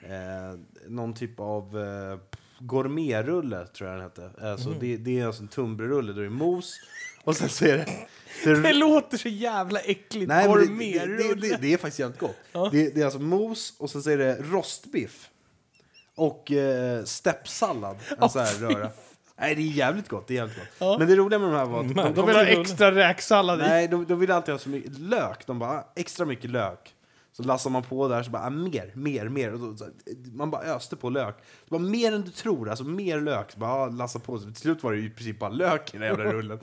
[0.00, 0.58] eh,
[0.88, 2.18] någon typ av eh,
[2.58, 4.30] gourmetrulle, tror jag den hette.
[4.50, 4.78] Alltså, Mm.
[4.80, 6.74] det, det är alltså en tunnbrödsrulle det är mos
[7.24, 7.86] och sen så är det...
[8.44, 10.28] det, Det låter så jävla äckligt.
[10.28, 11.16] Nej, det, det, Gourmetrulle.
[11.34, 12.36] det, det, det är faktiskt jävligt gott.
[12.52, 12.68] Ja.
[12.72, 15.30] Det, det är alltså mos och sen så är det rostbiff.
[16.14, 18.90] Och eh, steppsallad, en sån här röra.
[19.40, 20.26] Nej, det är jävligt gott.
[20.28, 20.66] Det är jävligt gott.
[20.78, 20.96] Ja.
[20.98, 22.92] Men det roliga med de här var att Men de, De de, vill ha extra
[22.94, 23.62] räksallad i.
[23.62, 25.46] nej, de, de ville alltid ha så mycket lök.
[25.46, 26.94] De bara, "Ah, extra mycket lök.
[27.36, 29.52] Så lassar man på där så bara, ah, mer, mer, mer.
[29.52, 29.90] Och så, så,
[30.32, 31.36] man bara öste på lök.
[31.38, 33.52] Det var mer än du tror, alltså mer lök.
[33.52, 34.38] Så bara, ah, lassa på.
[34.38, 36.58] Så till slut var det i princip bara lök i den jävla rullen.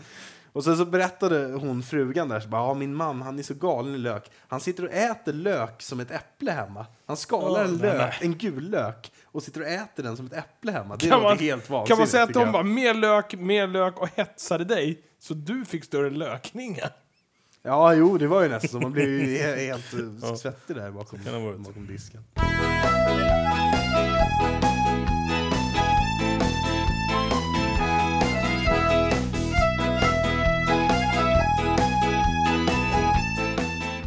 [0.54, 3.54] Och sen så berättade hon frugan där, så bara, ah, min man han är så
[3.54, 4.32] galen i lök.
[4.48, 6.86] Han sitter och äter lök som ett äpple hemma.
[7.06, 10.72] Han skalar en lök, en gul lök, och sitter och äter den som ett äpple
[10.72, 10.96] hemma.
[10.96, 11.88] Det Kan låter man- helt vansinnigt.
[11.90, 15.66] Kan man säga att de bara mer lök, mer lök och hetsade dig så du
[15.66, 16.90] fick större lökningar?
[17.66, 18.80] Ja, jo, det var ju nästan så.
[18.80, 21.20] Man blev ju he- helt uh, svettig där bakom,
[21.64, 22.24] bakom disken.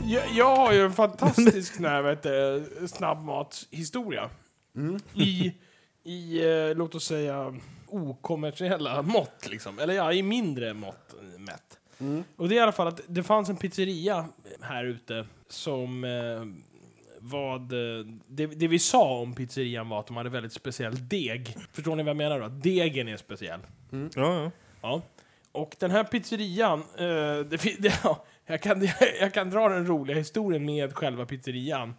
[0.09, 1.75] Jag, jag har ju en fantastisk
[2.89, 4.31] snabbmatshistoria.
[5.15, 5.53] I,
[6.05, 7.55] i eh, låt oss säga,
[7.89, 9.47] okommersiella mått.
[9.51, 9.79] Liksom.
[9.79, 11.41] Eller ja, i mindre mått eh,
[11.99, 12.27] mätt.
[12.37, 14.29] Och det är i alla fall att det fanns en pizzeria
[14.61, 16.45] här ute som eh,
[17.21, 17.73] vad...
[17.73, 21.57] eh, Det, det vi sa om pizzerian var att de hade väldigt speciell deg.
[21.73, 22.49] Förstår ni vad jag menar då?
[22.49, 23.61] Degen är speciell.
[23.91, 24.51] Ja, ja.
[24.83, 25.03] Ja.
[25.53, 27.05] Och den här pizzerian, eh,
[27.39, 27.47] det,
[27.79, 28.89] det, ja, jag, kan,
[29.21, 31.95] jag kan dra den roliga historien med själva pizzerian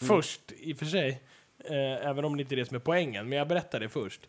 [0.00, 1.22] först, i och för sig.
[1.64, 4.20] Eh, även om det inte är det som är poängen, men jag berättar det först.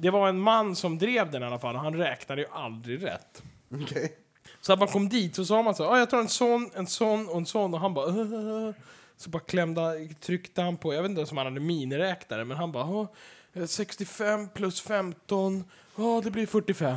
[0.00, 3.04] Det var en man som drev den i alla fall, och han räknade ju aldrig
[3.04, 3.42] rätt.
[3.82, 4.12] Okej.
[4.60, 6.86] Så att man kom dit så sa man så ah, jag tar en sån, en
[6.86, 8.70] sån och en sån och han bara "Åh."
[9.16, 12.56] Så bara klämde, tryckte han på, jag vet inte ens om han hade miniräknare, men
[12.56, 13.06] han bara "Åh,
[13.52, 15.64] eh, 65 plus 15,
[15.96, 16.96] ja det blir 45.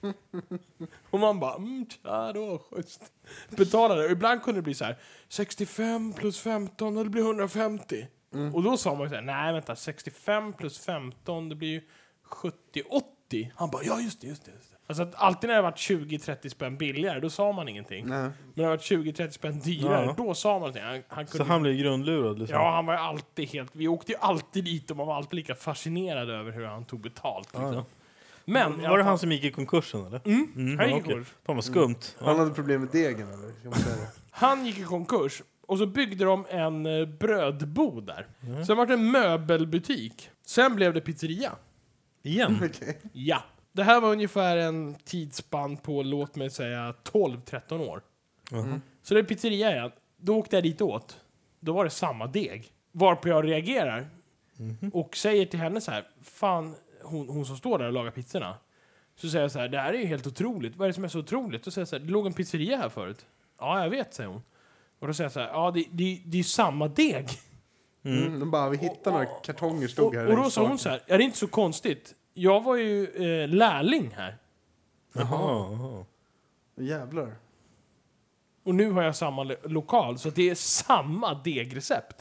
[1.10, 3.12] och man bara, mm, tja då, schysst.
[3.50, 4.96] Betalade, och ibland kunde det bli så här
[5.28, 8.06] 65 plus 15, det blir 150.
[8.54, 11.82] Och då sa man så här, nej vänta, 65 plus 15, det blir ju
[12.28, 13.50] 70-80.
[13.56, 14.50] Han bara, ja just det, just det.
[14.50, 14.73] Just det.
[14.86, 18.06] Alltså att alltid när det varit 20-30 spänn billigare, då sa man ingenting.
[18.06, 18.18] Nej.
[18.22, 20.14] Men när det varit 20-30 spänn dyrare, Ja.
[20.16, 20.82] då sa man någonting.
[20.82, 22.58] Han, han Så kunde, han blev grundlurad liksom?
[22.58, 23.70] Ja, han var alltid helt...
[23.76, 27.00] Vi åkte ju alltid dit och man var alltid lika fascinerad över hur han tog
[27.00, 27.48] betalt.
[27.52, 27.74] Liksom.
[27.74, 27.84] Ja,
[28.44, 30.20] Men, var det fall- han som gick i konkursen eller?
[30.24, 31.28] Mm, Mm, han gick i konkurs.
[31.46, 31.96] Fan vad skumt.
[32.18, 33.52] Han hade problem med degen, eller?
[33.62, 34.08] Kan man säga det?
[34.30, 38.26] Han gick i konkurs och så byggde de en eh, brödbod där.
[38.66, 40.30] Sen var det en möbelbutik.
[40.46, 41.52] Sen blev det pizzeria.
[42.22, 42.56] Igen?
[42.70, 42.98] Okej.
[43.12, 43.42] Ja.
[43.74, 48.02] Det här var ungefär en tidsspann på, låt mig säga, 12-13 år.
[48.50, 48.80] Jaha.
[49.02, 49.90] Så det är pizzeria igen.
[50.16, 51.20] Då åkte jag dit åt.
[51.60, 52.72] Då var det samma deg.
[52.92, 54.08] Varpå jag reagerar
[54.92, 58.56] och säger till henne så här, fan, hon, hon som står där och lagar pizzorna.
[59.16, 60.76] Så säger jag så här, det här är ju helt otroligt.
[60.76, 61.64] Vad är det som är så otroligt?
[61.64, 63.26] Då säger jag så här, det låg en pizzeria här förut.
[63.58, 64.42] Ja, jag vet, säger hon.
[64.98, 67.28] Och då säger jag så här, ja, det, det, det är ju samma deg.
[68.04, 68.40] Mm.
[68.40, 70.26] De bara, vi hittade några kartonger, stod Och, här.
[70.26, 72.14] och då sa hon så här, ja, det är inte så konstigt.
[72.34, 74.36] Jag var ju eh, lärling här.
[75.12, 75.26] Jaha.
[75.70, 76.04] jaha.
[76.76, 77.34] Jävlar.
[78.64, 82.16] Och nu har jag samma lo- lokal, så det är samma degrecept.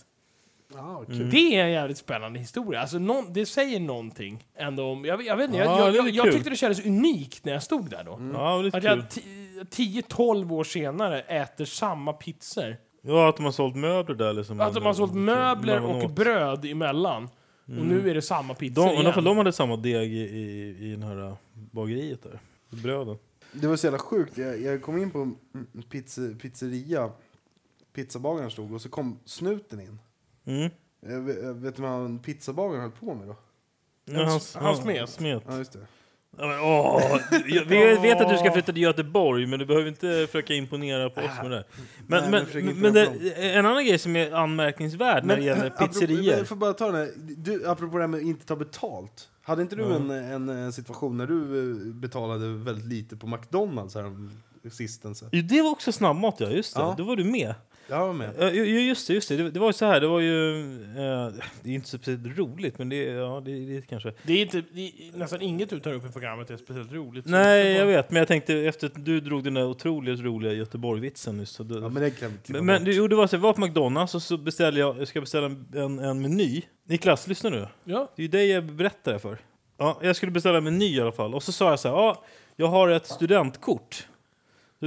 [0.76, 1.30] Ja, kul.
[1.30, 2.82] Det är en jävligt spännande historia.
[2.82, 5.06] Alltså, någon, det säger någonting ändå om...
[5.06, 7.90] Jag, jag vet inte, Ja, jag, jag, jag, tyckte det kändes unikt när jag stod
[7.90, 8.20] där då.
[8.34, 12.78] Ja, lite Att jag ti- 10-12 år senare äter samma pizzor.
[13.02, 14.62] Ja, att de har sålt möbler där liksom.
[14.62, 16.12] Att de har sålt möbler och åt.
[16.12, 17.30] bröd emellan.
[17.66, 19.24] Och nu är det samma pizza De, igen.
[19.24, 22.40] de hade samma deg i, i, i den här äh, bageriet där.
[22.70, 23.18] Bröden.
[23.52, 24.38] Det var så jävla sjukt.
[24.38, 25.38] Jag, jag kom in på en
[25.90, 27.12] pizza, pizzeria.
[27.94, 30.00] Pizzabagaren stod och så kom snuten in.
[30.46, 30.72] Mm.
[31.00, 31.22] Jag
[31.54, 33.36] vet, du vad han pizzabagaren höll på med då?
[34.06, 35.10] Ja, han, han smet.
[35.10, 35.44] smet.
[35.48, 35.88] Ja, just det.
[36.38, 37.02] Ja, men, åh,
[37.48, 41.10] jag vi vet att du ska flytta till Göteborg, men du behöver inte försöka imponera
[41.10, 41.64] på oss med det.
[42.08, 43.06] Men, Nej, men men, det,
[43.56, 46.44] en annan grej som är anmärkningsvärd när det gäller apropå- pizzerior.
[46.44, 47.10] Får bara ta den här.
[47.18, 49.30] Du, apropå det här med att inte ta betalt.
[49.42, 49.96] Hade inte du Ja.
[49.96, 54.30] en, en, eh, situation när du eh, betalade väldigt lite på McDonalds här
[54.72, 55.24] sistens?
[55.50, 56.50] Det var också snabbmat, ja.
[56.50, 56.82] Just det.
[56.82, 56.96] Ja.
[56.98, 57.56] Då var du med.
[57.88, 58.30] Jag var med.
[58.40, 59.50] Ja, ju- ju- just det, just det.
[59.50, 60.60] Det, var ju så här, det var ju...
[60.84, 64.14] Eh, det är inte så speciellt roligt, men det, ja, det, det kanske...
[64.24, 67.26] Det är inte, det är, nästan inget du tar upp i programmet är speciellt roligt.
[67.26, 68.12] Nej, jag vet.
[68.12, 71.50] Men jag tänkte efter att du drog den där otroligt roliga Göteborg-vitsen nyss.
[71.50, 73.42] Så då, Ja, men det kan vi men, men det, jo, det var så, jag
[73.42, 76.62] var på McDonalds och så beställde jag, jag ska beställa en, en, en meny.
[76.88, 77.68] Niklas, lyssna nu.
[77.84, 78.12] Ja.
[78.16, 79.38] Det är ju dig jag berättar för.
[79.78, 81.36] Ja, jag skulle beställa en meny i alla fall.
[81.36, 82.24] Och så sa jag så här, ja,
[82.56, 84.08] jag har ett studentkort.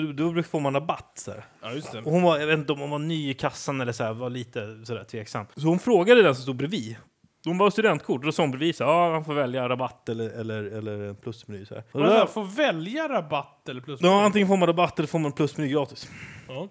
[0.03, 1.13] Då, då får man rabatt.
[1.15, 1.45] Så här.
[1.63, 1.99] ja, just det.
[1.99, 4.13] Och hon var, jag vet inte om hon var ny i kassan eller så här,
[4.13, 5.47] var lite sådär tveksam.
[5.57, 6.97] Så hon frågade den som stod bredvid.
[7.45, 10.09] Hon var studentkort och då sa hon bredvid så här, ja, han får välja rabatt
[10.09, 11.67] eller, eller, eller en plusmeny.
[11.67, 11.85] Så här.
[11.93, 14.01] Och Man då, får välja rabatt eller plus.
[14.03, 16.11] ja, antingen får man rabatt eller får man en plusmeny gratis.
[16.49, 16.69] Ja.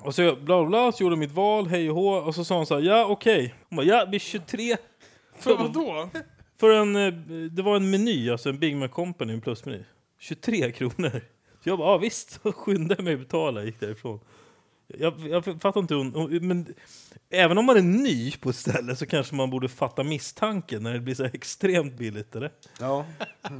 [0.00, 2.34] Och så jag, bla bla, bla, så gjorde jag mitt val, hej och hå, och
[2.34, 3.54] så sa hon så här, ja okej.
[3.68, 4.76] Hon bara, ja, det blir 23
[5.38, 6.08] För vadå?
[6.60, 7.12] för en, eh,
[7.50, 9.84] det var en meny, alltså en Big Mac Company, en plusmeny.
[10.18, 11.20] 23 kronor.
[11.62, 14.20] Så jag bara, ja visst, skyndade mig att betala gick därifrån.
[14.86, 16.74] Jag, jag fattar inte hon, men
[17.30, 20.92] även om man är ny på ett ställe så kanske man borde fatta misstanken när
[20.92, 22.52] det blir så extremt billigt, eller?
[22.80, 23.06] Ja.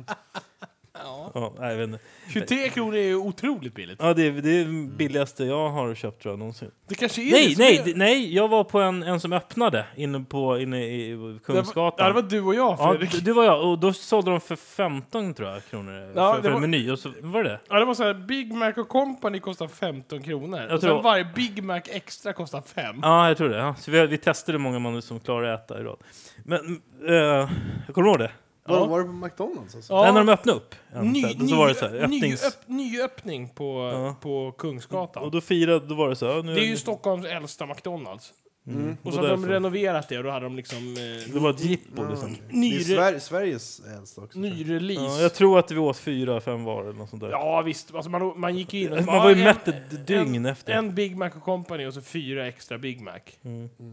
[0.95, 1.99] Ja, nej, jag vet inte.
[2.33, 3.99] 23 kronor är ju otroligt billigt.
[4.03, 6.71] Ja, det, är, det är det billigaste jag har köpt tror jag någonsin.
[6.89, 7.85] Det kanske är Nej, det som nej, är...
[7.85, 11.39] det- nej, jag var på en, en som öppnade inne, på, inne i Det var,
[11.39, 11.95] Kungsgatan.
[11.99, 13.13] ja, det var du och jag, Ja, Fredrik.
[13.13, 16.37] du, du var jag, och då sålde de för 15 tror jag, kronor Ja, för,
[16.37, 16.91] det för var- en meny.
[16.91, 17.61] Och så, var det det?
[17.69, 20.61] Ja, det var så här, Big Mac och Company kostar 15 kronor.
[20.61, 22.97] Jag och tror- sen varje Big Mac extra kostar 5.
[23.03, 23.57] Ja, jag tror det.
[23.57, 23.75] Ja.
[23.79, 25.97] Så vi, vi testade hur många man som klarar att äta i rad.
[26.45, 27.49] Men, äh, jag
[27.95, 28.31] kommer ihåg det?
[28.67, 28.87] Var, Ja.
[28.87, 30.03] var det på McDonalds alltså?
[30.03, 30.75] Nej, när de öppnade upp.
[30.93, 32.43] en, Ny, så ny, var det så här, öppnings...
[32.43, 34.17] nyöpp, nyöppning på, Ja.
[34.21, 35.23] på Kungsgatan.
[35.25, 37.67] Och då firade, då var det så här, ja, nu det är ju Stockholms äldsta
[37.67, 38.33] McDonalds.
[38.67, 38.97] Mm.
[39.03, 41.65] Och så hade de renoverat det och då hade de liksom eh, Det var ett
[41.65, 42.37] jippo liksom.
[42.49, 44.33] Det är ny, Sver Sveriges äldsta också.
[44.33, 44.57] tror jag.
[44.57, 45.03] ny release.
[45.17, 47.31] Ja, jag tror att vi åt fyra, fem var eller något sånt där.
[47.31, 50.07] Ja visst, alltså man, man gick in och Man bara, var ju en- mätt ett
[50.07, 50.73] dygn efter.
[50.73, 53.19] En Big Mac och Company och så fyra extra Big Mac.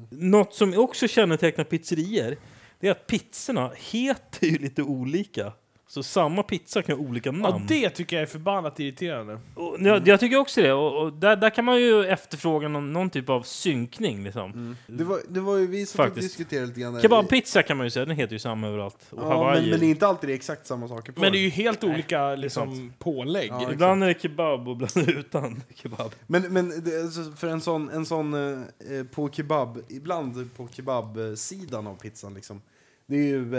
[0.10, 2.38] Något som också kännetecknar pizzerier,
[2.80, 5.54] det är att pizzorna heter ju lite olika.
[5.91, 7.65] Så samma pizza kan ha olika Ja, namn.
[7.67, 9.39] det tycker jag är förbannat irriterande.
[9.56, 10.73] Och, jag, jag tycker också det.
[10.73, 14.23] Och, och där, där kan man ju efterfråga någon, någon typ av synkning.
[14.23, 14.75] Liksom.
[14.88, 16.28] Det, var, det var ju vi som Faktiskt.
[16.28, 17.02] diskuterade lite grann.
[17.02, 18.97] Kebabpizza kan man ju säga, den heter ju samma överallt.
[19.10, 19.62] Och Ja, Hawaii.
[19.62, 21.41] men, men det är inte alltid det är exakt samma saker på Men det är
[21.41, 22.41] ju helt olika sant.
[22.41, 23.49] liksom, pålägg.
[23.52, 26.15] Ja, Ibland är det kebab och ibland utan kebab.
[26.28, 31.88] Men, men det, alltså, för en sån, en sån eh, på kebab, ibland på kebabsidan
[31.88, 32.62] av pizzan liksom.
[33.10, 33.56] Det är ju...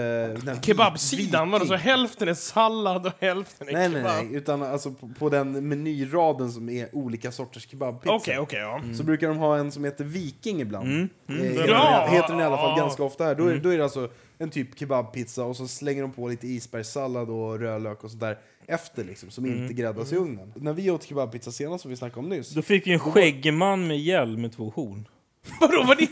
[0.55, 1.67] Eh, Kebabsidan, vadå?
[1.67, 4.25] Så hälften är sallad och hälften är Nej, nej, kebab?
[4.25, 4.37] nej.
[4.37, 8.15] Utan alltså på, på den menyraden som är olika sorters kebabpizza.
[8.15, 8.81] Okej, okej, ja.
[8.97, 10.87] Så brukar de ha en som heter Viking ibland.
[10.87, 11.09] Mm.
[11.29, 11.47] Eh, Mm.
[11.53, 12.03] heter, Ja!
[12.07, 12.83] den, heter den i alla fall Ja.
[12.85, 13.35] ganska ofta här.
[13.35, 14.09] Då är, då är det alltså
[14.39, 19.05] en typ kebabpizza och så slänger de på lite isbergssallad och rödlök och sådär efter
[19.05, 20.53] liksom, som inte gräddas i ugnen.
[20.57, 22.51] När vi åt kebabpizza senast som vi snackade om nyss.
[22.55, 25.09] Då fick vi en skäggig man med hjälm med två horn.
[25.61, 26.09] Vadå, var det...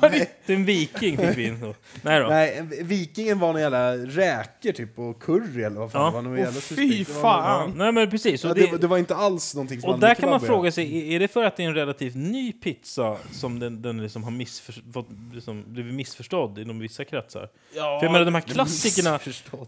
[0.00, 1.74] Var det Det är en viking fick vi in då.
[2.02, 2.26] Nej då.
[2.28, 6.06] Nej, en- vikingen var några jävla räkor typ och curry eller vad fan Ja.
[6.08, 6.22] det var.
[6.22, 7.06] Någon Åh, jävla fy suspekt.
[7.08, 7.72] Det var- fan.
[7.76, 8.44] Nej men precis.
[8.44, 11.14] Ja, det, det, det var inte alls någonting som och där kan man fråga sig,
[11.14, 14.30] är- det för att det är en relativt ny pizza som den, den liksom har
[14.30, 17.48] missför, fått, liksom, blivit missförstådd inom vissa kretsar?
[17.74, 19.18] Ja, För jag menar de här klassikerna,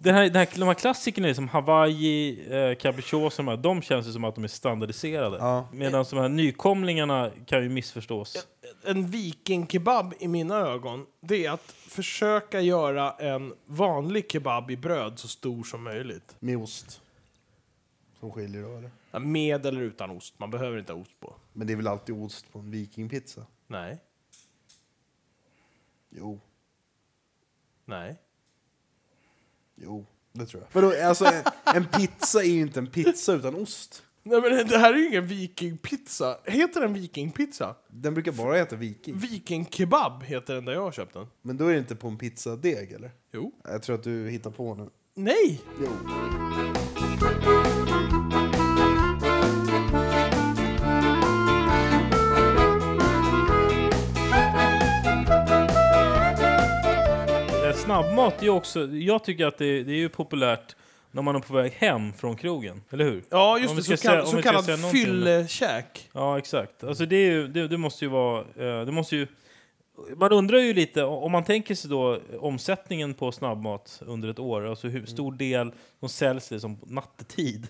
[0.00, 4.12] den här, den här, de här klassikerna liksom Hawaii, eh, capricciosa, de, de känns ju
[4.12, 5.36] som att de är standardiserade.
[5.40, 5.68] Ja.
[5.72, 8.46] Medan de här nykomlingarna kan ju missförstås.
[8.84, 15.18] En vikingkebab i mina ögon, det är att försöka göra en vanlig kebab i bröd
[15.18, 16.36] så stor som möjligt.
[16.38, 17.00] Med ost.
[18.20, 18.90] Som skiljer då eller?
[19.10, 20.38] Ja, Med eller utan ost.
[20.38, 21.34] Man behöver inte ha ost på.
[21.52, 23.46] Men det är väl alltid ost på en vikingpizza?
[23.66, 23.98] Nej.
[26.10, 26.40] Jo,
[27.84, 28.16] Nej.
[29.74, 30.82] jo, det tror jag.
[30.82, 31.42] Vadå, alltså en,
[31.74, 34.02] en pizza är ju inte en pizza utan ost.
[34.24, 36.36] Nej men det här är ju ingen vikingpizza.
[36.44, 37.74] Heter den vikingpizza?
[37.88, 39.16] Den brukar bara heta viking.
[39.18, 41.26] Vikingkebab heter den där jag har köpt den.
[41.42, 43.10] Men då är det inte på en pizzadeg eller?
[43.32, 43.52] Jo.
[43.64, 44.88] Jag tror att du hittar på nu.
[45.14, 45.60] Nej!
[45.80, 45.88] Jo.
[57.64, 60.76] Eh, Snabbmat är ju också, jag tycker att det, det är ju populärt
[61.12, 63.24] när man är på väg hem från krogen, eller hur?
[63.30, 64.76] Ja just det, så, säga- så det.
[64.92, 66.10] fyllekäk.
[66.12, 66.84] Ja, exakt.
[66.84, 69.26] Alltså det, är ju, det, det måste ju vara, eh, det måste ju
[70.16, 74.66] Man undrar ju lite, om man tänker sig då omsättningen på snabbmat under ett år,
[74.66, 77.68] alltså hur stor del som säljs liksom på nattetid?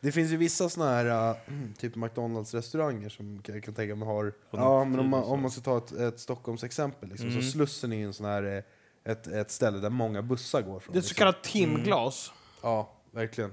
[0.00, 1.36] Det finns ju vissa såna här, äh,
[1.78, 4.32] typ McDonalds-restauranger som jag kan tänka mig har...
[4.50, 7.42] Ja, men om man, om man ska ta ett, ett Stockholmsexempel, liksom, Mm.
[7.42, 10.80] så Slussen är ju en sån här, eh, ett, ett ställe där många bussar går
[10.80, 10.92] från.
[10.92, 11.18] Det är ett så liksom.
[11.18, 12.32] kallat timglas.
[12.66, 13.52] Ja, verkligen.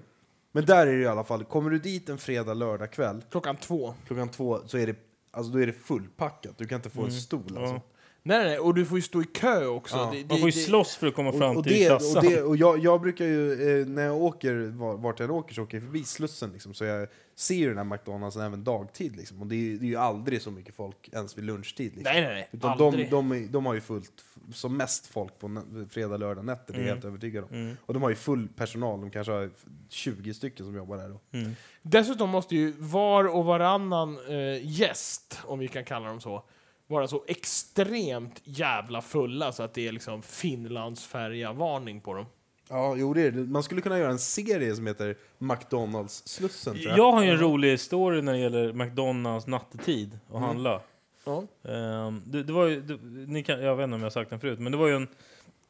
[0.52, 3.56] Men där är det i alla fall, kommer du dit en fredag, lördag kväll Klockan
[3.56, 3.94] två.
[4.08, 4.96] klockan två så är det,
[5.32, 6.58] alltså, då är det fullpackat.
[6.58, 7.82] Du kan inte få en stol alltså.
[8.26, 9.96] Nej, nej, och du får ju stå i kö också.
[9.96, 10.10] Ja.
[10.14, 11.88] Det, det, Man får ju det- slåss för att komma fram Och, och, till det,
[11.88, 12.18] kassan.
[12.26, 15.54] och, det, och jag, jag brukar ju, eh, när jag åker, var- vart jag åker,
[15.54, 19.16] så åker jag förbi Slussen liksom, så jag ser ju den här McDonald's även dagtid
[19.16, 19.42] liksom.
[19.42, 22.14] Och det är, det är ju aldrig så mycket folk ens vid lunchtid liksom.
[22.14, 22.48] Nej, nej, nej.
[22.52, 24.12] Utan de, de, de har ju fullt,
[24.54, 26.96] som mest folk på fredag, lördag, nätter, det är jag Mm.
[26.96, 27.50] helt övertygad om.
[27.54, 27.78] Mm.
[27.86, 29.50] Och de har ju full personal, de kanske har
[29.90, 31.20] 20 stycken som jobbar där då.
[31.38, 31.52] Mm.
[31.82, 36.44] Dessutom måste ju var och varannan eh, gäst, om vi kan kalla dem så,
[36.94, 42.26] vara så extremt jävla fulla så att det är liksom Finlandsfärja-varning på dem.
[42.70, 43.40] Ja, jo det är det.
[43.40, 46.98] Man skulle kunna göra en serie som heter McDonalds-slussen tror jag.
[46.98, 50.48] Jag har ju en rolig story när det gäller McDonalds nattetid och Mm.
[50.48, 50.82] handla.
[51.26, 51.44] Ja.
[51.72, 52.98] Ehm, det, det var ju, det,
[53.32, 54.96] ni kan, jag vet inte om jag har sagt den förut, men det var ju
[54.96, 55.08] en,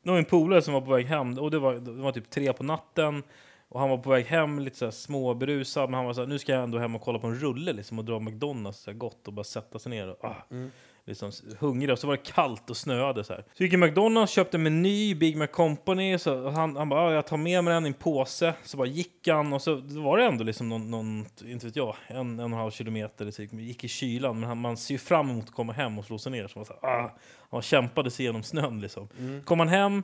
[0.03, 2.29] det var en polare som var på väg hem, och det var, det var typ
[2.29, 3.23] tre på natten,
[3.69, 6.27] och han var på väg hem lite så här småberusad, men han var så här,
[6.27, 8.91] nu ska jag ändå hem och kolla på en rulle liksom, och dra McDonalds så
[8.91, 10.71] här gott och bara sätta sig ner och ah, Mm.
[11.05, 13.45] Liksom hungrig, och så var det kallt och snöade så här.
[13.57, 17.27] Så gick McDonalds, köpte en meny, Big Mac Company, så han, han bara, ah, jag
[17.27, 20.25] tar med mig den i en påse, så bara gick han, och så var det
[20.25, 23.83] ändå liksom någon, någon inte vet jag, en, en och en halv kilometer, så gick
[23.83, 26.31] i kylan, men han, man ser ju fram emot att komma hem och slå sig
[26.31, 27.17] ner, så man så här, ah,
[27.51, 29.09] han kämpade sig igenom snön liksom.
[29.45, 30.03] Kom han hem,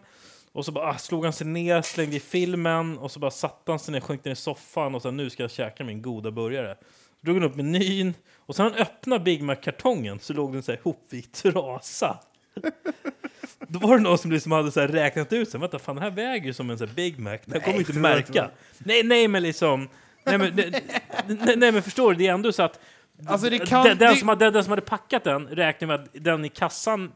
[0.51, 3.71] och så bara ah, slog han sig ner, slängde i filmen och så bara satte
[3.71, 6.31] han sig ner, sjönk ner i soffan och så nu ska jag käka min goda
[6.31, 6.75] burgare.
[7.21, 10.71] Drog han upp menyn och sen han öppnade Big Mac-kartongen så låg det en så
[10.71, 12.19] här hopvikt trasa.
[13.67, 15.59] Då var det någon som liksom hade så här räknat ut sig.
[15.59, 17.37] Vänta, fan det här väger ju som en så här Big Mac.
[17.45, 18.49] Det här kommer inte märka.
[18.77, 19.89] Nej, nej, men liksom...
[20.23, 20.71] Nej, men, nej,
[21.27, 22.17] nej, nej, men förstår du?
[22.17, 22.79] Det är ändå så att...
[23.27, 25.95] Alltså, det kan- den, den, det- som hade, den som hade packat den räknar med
[25.99, 27.11] att den i kassan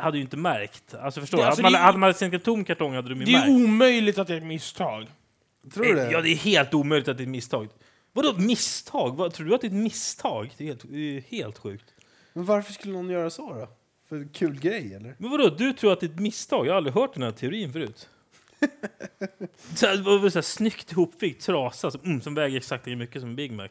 [0.00, 0.94] hade ju inte märkt.
[0.94, 1.46] Alltså förstår Det- du?
[1.46, 3.38] alltså, hade, man, det hade man sänkt en tom kartong hade de ju Det är
[3.38, 3.48] märkt.
[3.50, 5.06] omöjligt att det är ett misstag.
[5.74, 6.10] Tror du det?
[6.10, 7.68] Ja, det är helt omöjligt att det är ett misstag.
[8.12, 9.16] Vadå ett misstag?
[9.16, 10.54] Vad, tror du att det är ett misstag?
[10.56, 11.94] Det är helt, det är helt sjukt.
[12.32, 13.68] Men varför skulle någon göra så då?
[14.08, 15.14] För en kul grej eller?
[15.18, 16.66] Men vadå, du tror att det är ett misstag?
[16.66, 18.08] Jag har aldrig hört den här teorin förut.
[19.74, 22.96] så här, vad- vad- så här, snyggt ihopvikt trasa som, mm, som väger exakt lika
[22.96, 23.68] mycket som en Big Mac.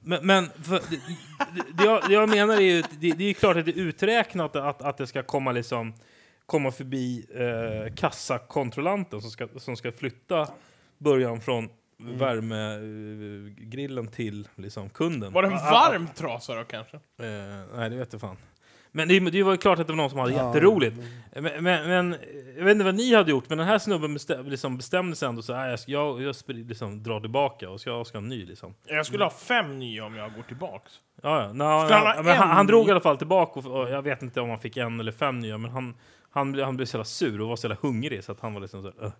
[0.00, 0.96] Men, men för, det,
[1.54, 3.70] det, det, jag, det jag menar är ju, det, det är ju klart att det
[3.70, 5.94] är uträknat att, att det ska komma liksom
[6.46, 10.48] komma förbi eh, kassakontrollanten som ska, som ska flytta
[10.98, 15.32] början från värmegrillen till liksom, kunden.
[15.32, 16.96] Var det en Ah, ah, varm trasa då kanske?
[16.96, 17.02] Eh,
[17.76, 18.36] nej, det vet jag fan.
[18.96, 20.46] Men det, det var ju klart att det var någon som hade Ja.
[20.48, 20.96] jätteroligt.
[21.32, 22.16] Men, men, men
[22.56, 25.28] jag vet inte vad ni hade gjort, men den här snubben bestäm, liksom bestämde sig
[25.28, 28.22] ändå så här, jag, ska- jag, jag liksom, drar tillbaka och ska, jag ska ha
[28.22, 28.74] en ny liksom.
[28.86, 30.92] Jag skulle ha fem nya om jag går tillbaks.
[31.22, 31.52] Ja, ja.
[31.52, 34.22] Nå, Ska han ha han, han drog i alla fall tillbaka och, och jag vet
[34.22, 35.94] inte om han fick en eller fem nya, men han,
[36.30, 38.54] han, blev- han blev så jävla sur och var så jävla hungrig så att han
[38.54, 39.12] var liksom så här, "Ugh."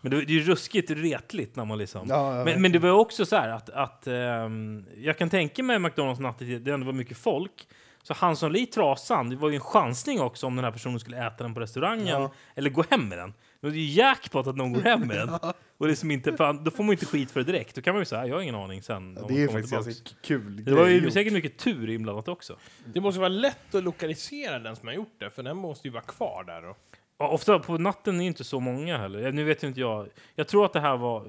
[0.00, 2.06] Men det, det är ju ruskigt retligt när man liksom...
[2.08, 5.62] Ja, ja, Men, men det var också så här att, att ehm, jag kan tänka
[5.62, 7.68] mig McDonalds nattetid, det ändå var mycket folk.
[8.02, 11.00] Så han som i trasan, det var ju en chansning också om den här personen
[11.00, 12.32] skulle äta den på restaurangen Ja.
[12.54, 13.34] eller gå hem med den.
[13.60, 15.28] Det är ju jackpot att någon går hem med den.
[15.78, 17.74] Och liksom inte, fan, då får man ju inte skit för det direkt.
[17.74, 19.16] Då kan man ju säga, jag har ingen aning sen.
[19.20, 21.12] Ja, det är ju faktiskt ganska kul Det var ju gjort.
[21.12, 22.56] säkert mycket tur inblandat också.
[22.84, 25.92] Det måste vara lätt att lokalisera den som har gjort det, för den måste ju
[25.92, 26.76] vara kvar där då.
[27.20, 29.32] Ja, ofta på natten är det inte så många heller.
[29.32, 30.08] Nu vet inte jag.
[30.34, 31.28] Jag tror att det här var, eh,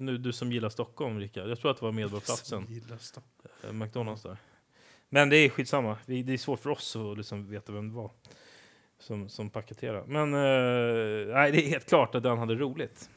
[0.00, 2.82] nu du som gillar Stockholm Rickard, jag tror att det var Medborgarplatsen.
[3.64, 4.36] Eh, McDonalds där.
[5.08, 5.98] Men det är skitsamma.
[6.06, 8.10] Vi, det är svårt för oss att liksom veta vem det var
[8.98, 10.04] som, som paketerade.
[10.06, 13.10] Men eh, nej, det är helt klart att den hade roligt.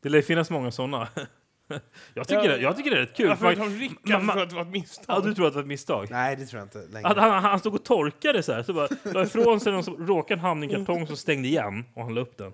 [0.00, 1.08] Det lär finnas många sådana.
[2.14, 2.48] jag, tycker Ja.
[2.56, 3.26] det, jag tycker det är rätt kul.
[3.28, 5.04] Ja, för man- förutom Rickard man- för att det var ett misstag.
[5.16, 6.06] ja, du tror att det var ett misstag?
[6.10, 7.08] Nej, det tror jag inte längre.
[7.08, 10.06] Att han, han stod och torkade så här, så bara la ifrån sig någon som
[10.06, 12.52] råkade hamna i en kartong som stängde igen och han la upp den.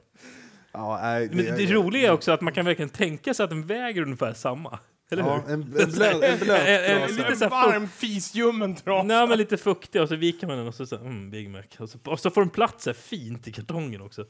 [0.73, 3.51] Ja, nej, Men det, det roliga är också att man kan verkligen tänka sig att
[3.51, 4.79] den väger ungefär samma.
[5.11, 5.55] Eller Ja, hur?
[5.55, 7.15] en, en blöt, en blöt En- en- trasa.
[7.17, 9.03] lite en så här varm fisljummen trasa.
[9.07, 11.63] Nej, men lite fuktig och så viker man den och så säger mm, Big Mac.
[11.79, 14.25] Och så, och så får den plats så här fint i kartongen också.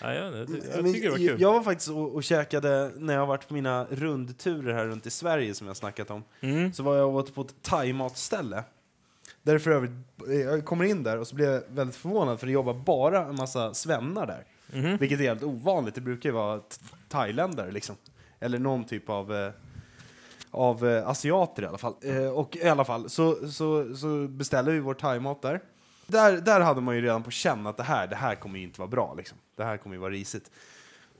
[0.00, 0.48] Ja, jag, jag, jag
[0.82, 1.40] Men tycker det var jag- kul.
[1.40, 5.10] Jag var faktiskt och, och käkade, när jag varit på mina rundturer här runt i
[5.10, 6.72] Sverige som jag snackat om, Mm.
[6.72, 8.64] så var jag och åt på ett thaimatställe.
[9.42, 9.90] Där för övrigt,
[10.26, 13.36] jag kommer in där och så blir jag väldigt förvånad för det jobbar bara en
[13.36, 14.44] massa svennar där.
[14.72, 14.96] Mhm.
[14.96, 16.60] Vilket är helt ovanligt, det brukar ju vara
[17.08, 17.96] thailändare liksom.
[18.40, 19.50] Eller någon typ av, eh,
[20.50, 21.94] av eh, asiater i alla fall.
[22.02, 25.60] Eh, och i alla fall så, så, så beställer vi vår thaimat där.
[26.06, 28.80] Där, där hade man ju redan på känn att det här, det här kommer inte
[28.80, 29.14] vara bra.
[29.16, 29.38] Liksom.
[29.60, 30.50] Det här kommer ju vara risigt.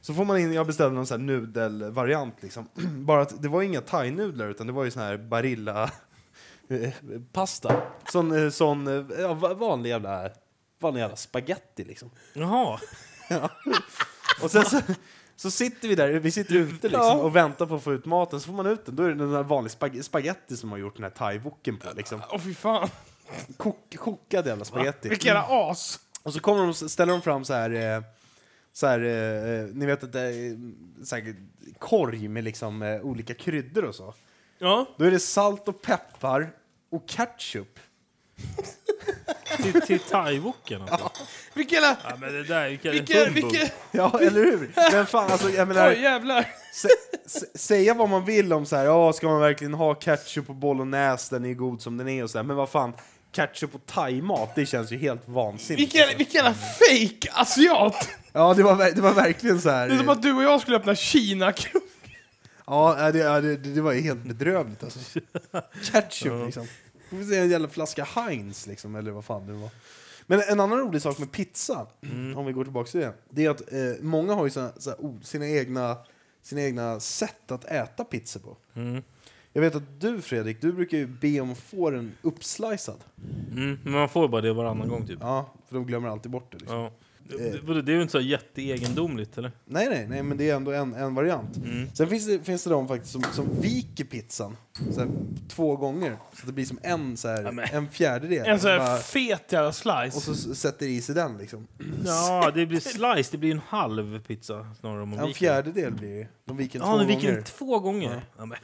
[0.00, 2.34] Så får man in, jag beställde någon sån här nudelvariant.
[2.40, 2.68] Liksom.
[3.04, 5.90] Bara att det var inga thai-nudlar utan det var ju sån här Barilla
[6.68, 6.90] eh,
[7.32, 7.82] pasta.
[8.12, 10.30] Sån, eh, sån eh, ja, va- vanlig jävla,
[10.80, 12.10] vanlig jävla spaghetti liksom.
[12.32, 12.80] Jaha.
[14.42, 14.80] Och sen så,
[15.36, 17.14] så sitter vi där, vi sitter ute liksom, Ja.
[17.14, 18.40] och väntar på att få ut maten.
[18.40, 20.78] Så får man ut den, då är det den där vanlig spag spaghetti som har
[20.78, 21.88] gjort den här thai-woken på.
[21.96, 22.22] Liksom.
[22.30, 22.88] Åh fy fan.
[23.56, 25.08] Kok, kokad jävla spaghetti.
[25.08, 26.00] Vilka jävla as.
[26.22, 28.02] Och så kommer de, ställer de fram så här, eh,
[28.72, 30.56] så här eh, ni vet att det är
[31.04, 31.36] så här,
[31.78, 34.14] korg med liksom eh, olika kryddor och så.
[34.58, 34.86] Ja.
[34.96, 36.52] Då är det salt och peppar
[36.90, 37.78] och ketchup.
[39.56, 41.10] Till, till thaiwoken alltså.
[41.54, 41.96] Jävla...
[42.04, 43.24] Ja, men det där, vilka Vilka...
[43.24, 43.44] humbug.
[43.44, 43.72] vilka...
[43.92, 44.72] Ja, eller hur?
[44.92, 46.46] Men fan, alltså, jag menar, Oj jävlar.
[46.74, 46.88] sä,
[47.26, 50.54] sä, säga vad man vill om så här, ja, ska man verkligen ha ketchup på
[50.54, 52.92] bolognese, den är god som den är och så här, men vad fan,
[53.32, 55.80] ketchup och thaimat, det känns ju helt vansinnigt.
[55.94, 58.08] Vilka jävla, jävla fake asiat.
[58.32, 59.88] Ja, det var, ver- det var verkligen så här.
[59.88, 61.82] Det är som att du och jag skulle öppna Kina-krog.
[62.66, 65.20] Ja, det, ja, det, det var ju helt bedrövligt alltså.
[65.82, 66.66] Ketchup liksom.
[67.10, 69.70] Vi får se en jävla flaska Heinz liksom, eller vad fan det var.
[70.26, 71.86] Men en annan rolig sak med pizza,
[72.36, 74.90] om vi går tillbaka till det, det är att eh, många har ju såna, så
[74.90, 75.96] här, o- sina, egna,
[76.42, 78.56] sina egna sätt att äta pizza på.
[79.52, 82.98] Jag vet att du Fredrik, du brukar ju be om att få den uppslicead.
[83.52, 85.18] Mm, men man får bara det varannan gång typ.
[85.20, 86.58] Ja, för de glömmer alltid bort det.
[86.58, 86.76] Liksom.
[86.78, 86.92] Ja.
[87.38, 89.52] Det, det, det är ju inte så jätteegendomligt eller?
[89.64, 91.56] Nej, nej, nej, men det är ändå en, en variant.
[91.56, 91.88] Mm.
[91.94, 94.56] Sen finns det, finns det de faktiskt som, som viker pizzan
[94.92, 95.08] så här,
[95.48, 96.16] två gånger.
[96.40, 98.46] Så det blir som en, så här, Ja, en fjärdedel.
[98.46, 100.20] En sån Bara- här fet jävla och slice.
[100.20, 101.66] så s- sätter i sig den liksom.
[102.04, 103.28] Ja, det blir slice.
[103.32, 105.34] Det blir en halv pizza snarare om En viker.
[105.38, 106.28] fjärdedel blir det.
[106.44, 107.42] De viker Ja, två viker gånger.
[107.42, 108.22] två gånger.
[108.38, 108.46] Ja.
[108.46, 108.58] men.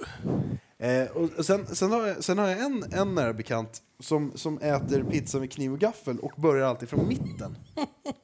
[0.79, 4.59] Eh, och sen, sen, har jag, sen har jag en, en nära bekant som, som
[4.59, 7.59] äter pizza med kniv och gaffel och börjar alltid från mitten.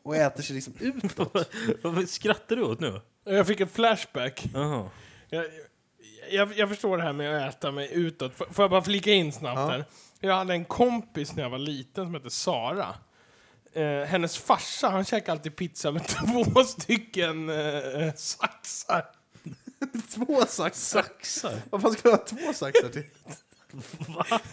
[0.03, 1.49] Och äter sig liksom utåt.
[1.83, 3.01] Vad skrattar du åt nu?
[3.25, 4.45] Jag fick en flashback.
[4.55, 4.91] Jaha.
[5.29, 5.45] Jag,
[6.31, 8.33] jag, jag förstår det här med att äta mig utåt.
[8.41, 9.69] F- Får jag bara flika in snabbt Ja.
[9.69, 9.85] här?
[10.21, 12.87] Jag hade en kompis när jag var liten som hette Sara.
[13.73, 16.03] Eh, hennes farsa, han käkade alltid pizza med
[16.55, 19.05] två stycken eh, saxar.
[20.15, 21.03] två saxar.
[21.03, 21.61] Saxar?
[21.71, 23.05] Vad fan ska du ha två saxar till?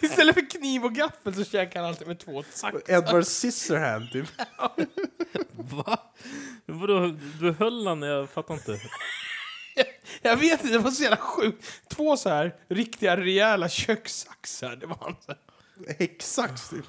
[0.00, 2.82] Istället för kniv och gaffel så käkade han alltid med två saxar.
[2.86, 4.26] Edward Scissorhand typ.
[5.52, 5.98] Va?
[6.66, 8.02] Vadå, du höll han?
[8.02, 8.80] Jag fattar inte.
[10.22, 11.64] Jag vet inte, det var så jävla sjukt.
[11.88, 14.76] Två så här riktiga rejäla kökssaxar.
[14.76, 15.38] Det var han så här.
[15.98, 16.84] Häcksax typ.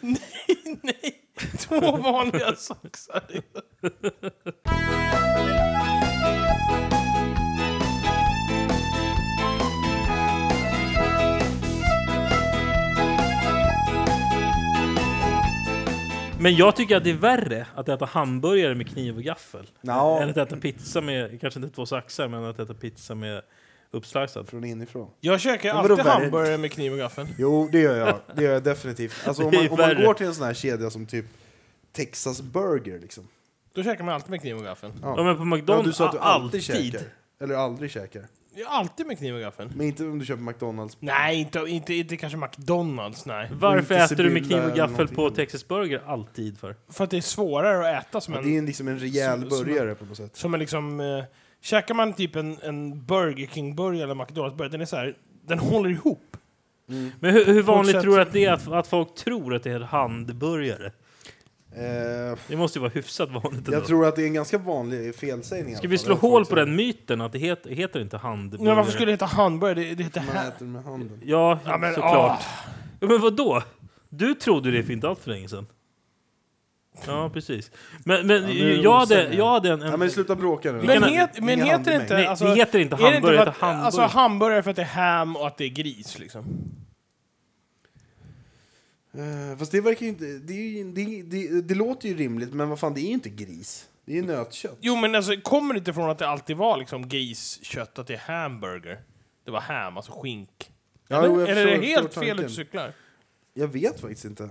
[0.00, 1.22] Nej, nej.
[1.58, 3.42] Två vanliga saxar.
[16.42, 19.70] Men jag tycker att det är värre att äta hamburgare med kniv och gaffel.
[19.80, 20.22] Ja.
[20.22, 23.42] Än att äta pizza med, kanske inte två saxar, men att äta pizza med
[23.90, 24.48] uppslicead.
[24.48, 25.10] Från inifrån.
[25.20, 27.26] Jag käkar alltid hamburgare med kniv och gaffel.
[27.38, 28.18] Jo, det gör jag.
[28.34, 29.14] Det gör jag definitivt.
[29.26, 31.26] Alltså, om, man, om man går till en sån här kedja som typ
[31.92, 33.28] Texas Burger liksom.
[33.72, 34.92] Då käkar man alltid med kniv och gaffel.
[35.02, 36.92] Ja, men på Ja, McDonalds, du sa att du alltid, alltid.
[36.92, 37.06] käkar.
[37.40, 38.26] Eller aldrig käkar.
[38.54, 39.70] Jag alltid med kniv och gaffel.
[39.76, 40.96] Men inte om du köper McDonalds.
[41.00, 43.48] Nej, inte, inte, inte kanske McDonalds, nej.
[43.52, 45.30] Varför inte äter du med Sibylla kniv och eller gaffel på.
[45.30, 46.76] Texas Burger alltid för?
[46.88, 48.46] För att det är svårare att äta som Ja, en...
[48.46, 50.36] det är en- liksom en rejäl Som- som- burgare på något sätt.
[50.36, 51.00] Som en liksom...
[51.00, 51.24] Eh,
[51.60, 55.14] käkar man typ en, en Burger King-burgare eller McDonalds-burgare, den är så här,
[55.46, 56.36] Den håller ihop.
[57.20, 58.02] Men hur, hur vanligt Fortsätt.
[58.02, 60.92] tror du att det är att, att folk tror att det är en handburgare?
[61.76, 63.72] Eh, Det måste ju vara hyfsat vanligt ändå.
[63.72, 65.76] jag tror att det är en ganska vanlig felsägning.
[65.76, 68.66] Ska vi slå hål på den myten att det heter, heter inte handburgare?
[68.66, 69.84] Men varför skulle det heta hamburgare?
[69.88, 70.48] Det, det heter Man här.
[70.48, 71.20] äter med handen.
[71.24, 72.42] Ja, Ja, men, såklart.
[73.00, 73.62] Ja, men vad då?
[74.08, 75.66] Du trodde det för inte allt för länge sedan.
[77.06, 77.70] Ja, precis.
[78.04, 79.82] Men, men Ja, jag, hade, jag hade en...
[79.82, 80.82] en Ja, men sluta bråka nu.
[80.82, 82.14] Men, het, men Ingen heter inte...
[82.14, 83.84] Nej, alltså, det heter inte är det inte hamburgare, för det att, heter hamburgare.
[83.86, 86.44] alltså hamburgare för att det är ham och att det är gris liksom?
[89.14, 90.24] Eh, fast det verkar ju inte...
[90.24, 93.12] Det, är ju, det, det, det låter ju rimligt, men vad fan, det är ju
[93.12, 93.88] inte gris.
[94.04, 94.78] Det är ju nötkött.
[94.80, 98.14] Jo men alltså, kommer det inte från att det alltid var liksom griskött, att det
[98.14, 99.00] är hamburger?
[99.44, 100.70] Det var ham, alltså skink.
[101.08, 102.92] Ja, Eller, eller är det helt fel ute cyklar?
[103.54, 104.50] Jag vet faktiskt inte.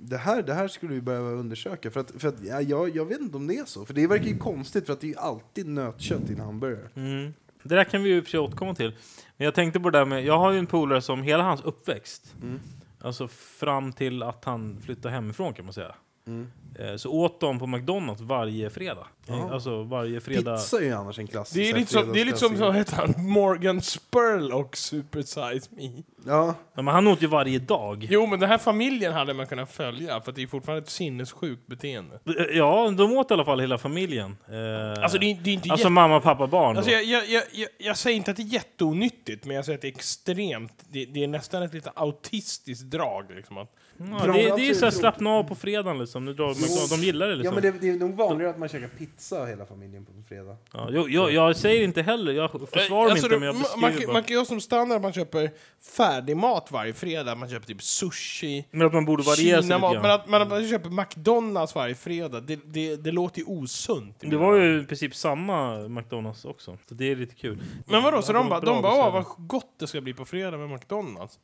[0.00, 1.90] Det här, det här skulle vi behöva undersöka.
[1.90, 3.84] För att, för att, ja, jag, jag vet inte om det är så.
[3.84, 6.88] För det verkar ju konstigt, för att det är ju alltid nötkött i en hamburgare.
[6.94, 7.34] Mm.
[7.62, 8.96] Det där kan vi ju återkomma till.
[9.36, 11.60] Men jag tänkte på det där med, jag har ju en polare som hela hans
[11.60, 12.60] uppväxt, Mm
[13.00, 15.94] alltså fram till att han flyttade hemifrån kan man säga,
[16.28, 16.46] Mm.
[16.78, 19.06] eh, så åt de på McDonalds varje fredag.
[19.26, 19.50] Ja.
[19.52, 20.56] Alltså varje fredag.
[20.56, 22.72] Pizza är ju annars en klassisk Det är lite som, det är lite som så
[22.72, 26.02] heter han, Morgan Spurlock Super Size Me.
[26.26, 28.06] Ja, Ja, men han åt ju varje dag.
[28.10, 30.90] Jo, men den här familjen hade man kunnat följa, för att det är fortfarande ett
[30.90, 32.18] sinnessjukt beteende.
[32.26, 34.36] Eh, Ja, de åt i alla fall hela familjen.
[34.48, 35.90] Eh, Alltså, det är, det är inte alltså jätte...
[35.92, 36.76] mamma, pappa, barn.
[36.76, 39.82] Alltså jag, jag, jag, jag säger inte att det är jätteonyttigt, men jag säger att
[39.82, 40.72] det är extremt.
[40.88, 43.24] Det, det är nästan ett lite autistiskt drag.
[43.36, 46.24] Liksom, att, ja, det, det är ju såhär slappna av på fredagen liksom.
[46.24, 46.90] Nu drar McDonald's.
[46.90, 47.54] De gillar det ja liksom.
[47.54, 50.56] men det, det är nog vanligare att man käkar pizza hela familjen på fredag.
[50.72, 53.62] Ja, jag, jag, jag säger inte heller, jag försvarar mig Alltså, inte men jag man,
[53.62, 54.22] beskriver man, bara.
[54.22, 55.50] kan ha som standard att man köper
[55.96, 57.34] färdig mat varje fredag.
[57.34, 59.92] Man köper typ sushi, Men att man borde variera sig lite Kina-mat.
[59.92, 60.10] Men grann.
[60.10, 64.16] att man, man köper McDonalds varje fredag, det, det, det låter ju osunt.
[64.20, 66.78] Det var ju i princip samma McDonalds också.
[66.88, 67.62] Så det är lite kul.
[67.86, 70.24] Men vadå, så Ja, de bara, de bara åh vad gott det ska bli på
[70.24, 71.38] fredag med McDonalds.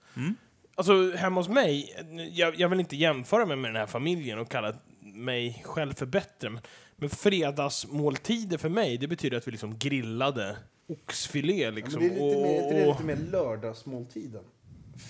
[0.74, 1.96] Alltså hemma hos mig,
[2.32, 6.06] jag, jag vill inte jämföra mig med den här familjen och kalla mig själv för
[6.06, 6.50] bättre.
[6.50, 6.60] Men,
[6.96, 10.56] men fredagsmåltider för mig, det betyder att vi liksom grillade
[10.88, 12.02] oxfilé Ja, liksom.
[12.02, 14.42] men det är lite mer, och, det är och, lite mer lördagsmåltiden.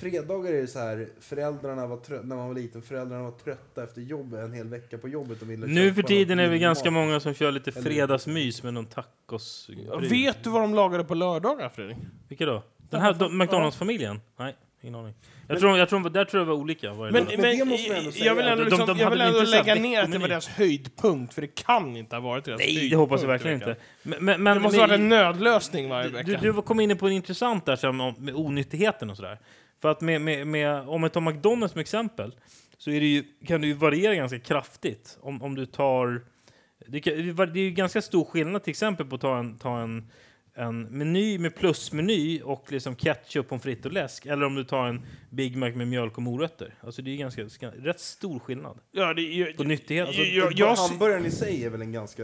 [0.00, 3.84] Fredagar är det så här, föräldrarna var trö- när man var liten, föräldrarna var trötta
[3.84, 6.90] efter jobbet, en hel vecka på jobbet och ville Nu för tiden är vi ganska
[6.90, 7.04] mat.
[7.06, 9.70] många som kör lite fredagsmys med någon tacos.
[10.10, 11.96] vet du vad de lagade på lördagar Fredrik?
[12.28, 12.62] Vilka då?
[12.90, 14.20] Den här de- McDonalds-familjen?
[14.38, 15.14] Nej, ingen aning.
[15.48, 16.92] Jag tror, jag tror, där tror jag var olika.
[16.92, 17.24] varje Men.
[17.24, 18.24] Men men, det måste man ändå säga.
[18.24, 20.12] jag vill ändå, De- liksom, de jag hade vill väl ändå här lägga ner att
[20.12, 22.90] det var deras höjdpunkt, för det kan inte ha varit deras Nej, höjdpunkt.
[22.90, 23.76] det hoppas jag verkligen inte.
[24.02, 26.38] Men, men, men, Det måste men- vara en nödlösning varje vecka.
[26.42, 29.38] Du, du kom in på en intressant där om- med onyttigheten och sådär.
[29.82, 32.34] För att med, med, med, om man tar McDonalds som exempel
[32.78, 35.18] så är det ju, kan det ju variera ganska kraftigt.
[35.20, 36.20] Om, om du tar...
[36.86, 39.58] Det, kan, var- det är ju ganska stor skillnad till exempel på att ta en,
[39.58, 40.10] ta en,
[40.56, 44.26] en meny med plusmeny och liksom ketchup, pommes frites och läsk.
[44.26, 46.74] Eller om du tar en Big Mac med mjölk och morötter.
[46.80, 50.06] Alltså det är ganska, ganska rätt stor skillnad ja, det, jag, på nyttighet.
[50.06, 52.22] Alltså, jag- jag- Hamburgaren i sig är väl en ganska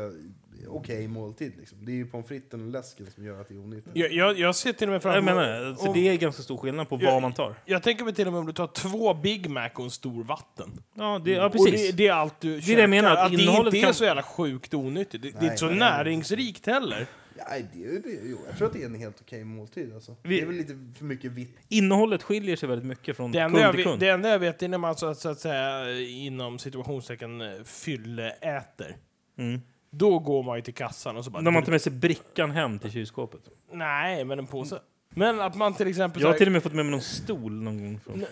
[0.68, 1.52] okej måltid.
[1.58, 1.84] Liksom.
[1.84, 3.96] Det är ju pommes fritesen och läsken som gör att det är onyttigt.
[3.96, 5.68] jag, jag, jag ser till och med fram jag menar det.
[5.68, 7.54] Alltså, om- det är ganska stor skillnad på Ja, vad man tar.
[7.64, 10.24] Jag tänker mig till och med om du tar två Big Mac och en stor
[10.24, 10.70] vatten.
[10.94, 11.90] Ja, det, ja Och precis.
[11.90, 13.88] det, det är allt du är det jag menar, att att det innehållet inte är
[13.88, 15.22] kan- så jävla sjukt onyttigt.
[15.22, 15.78] Det, det är Nej, inte så nej.
[15.78, 17.06] näringsrikt heller.
[17.48, 19.94] Nej, det, är- det, jo, jag tror att det är en helt okej måltid.
[19.94, 20.16] Alltså.
[20.22, 21.56] Vi- Det är väl lite för mycket vitt.
[21.68, 24.00] Innehållet skiljer sig väldigt mycket från Det kund till vet, kund.
[24.00, 27.62] det enda jag vet är när man så, att- så att säga inom situationstecken eh,
[27.64, 28.96] fylleäter.
[29.38, 29.60] Mm.
[29.90, 31.42] Då går man ju till kassan och så bara...
[31.42, 33.40] När man tar med sig brickan hem till kylskåpet.
[33.72, 34.78] Nej, men en påse.
[35.14, 36.22] Men att man till exempel...
[36.22, 38.00] Jag har till och med fått med mig någon stol någon gång.
[38.00, 38.24] Från.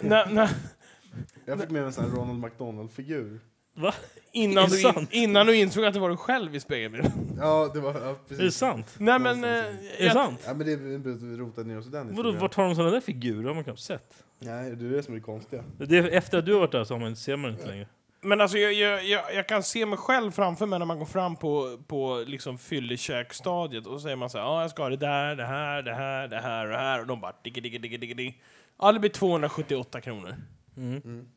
[1.45, 3.41] Jag fick med mig en sån här Ronald McDonald-figur.
[3.79, 3.95] Va?
[4.33, 5.09] innan, du in, sant?
[5.13, 7.13] innan du insåg att det var du själv i spegelbilden.
[7.39, 8.57] Ja, det var ja, Är det precis.
[8.57, 8.95] sant?
[8.99, 9.45] Nej men...
[9.45, 10.41] Eh, Någonstans Är det jag, sant?
[10.47, 12.41] Ja, men det är rotat ner oss i den Vadå, historien.
[12.41, 13.49] vart har de sådana där figurer?
[13.49, 14.25] Har man knappt sett.
[14.39, 15.65] Nej, det är det som är det konstiga.
[15.79, 17.87] Det är, efter att du har varit där så har man, ser man inte längre.
[18.21, 21.07] men alltså jag, jag, jag, jag kan se mig själv framför mig när man går
[21.07, 24.91] fram på, på liksom fyllekäkstadiet och så säger man så här, ja jag ska ha
[24.91, 27.61] det där, det här, det här, det här och det här och de bara digga,
[27.61, 28.33] digga, digga, digga, digga.
[28.79, 30.35] Ja det blir 278 kronor.
[30.77, 31.29] Mm.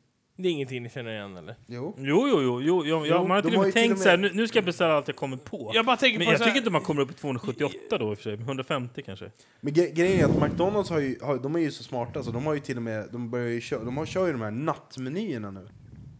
[0.42, 1.54] Det är ingenting ni känner igen eller?
[1.66, 1.94] Jo.
[1.98, 2.82] Jo, jo, jo.
[2.86, 4.30] jo, jo, man har de till och med till tänkt och med- så här, nu,
[4.34, 5.70] nu ska jag beställa allt jag kommer på.
[5.74, 7.98] Jag bara tänker Men på jag så här, tycker inte man kommer upp i 278
[7.98, 8.34] då i och för sig.
[8.34, 9.30] 150 kanske.
[9.60, 12.30] Men gre grejen är att McDonalds har ju, har, de är ju så smarta så
[12.30, 14.40] de har ju till och med, de börjar ju köra, de har, kör ju de
[14.42, 15.68] här nattmenyerna nu.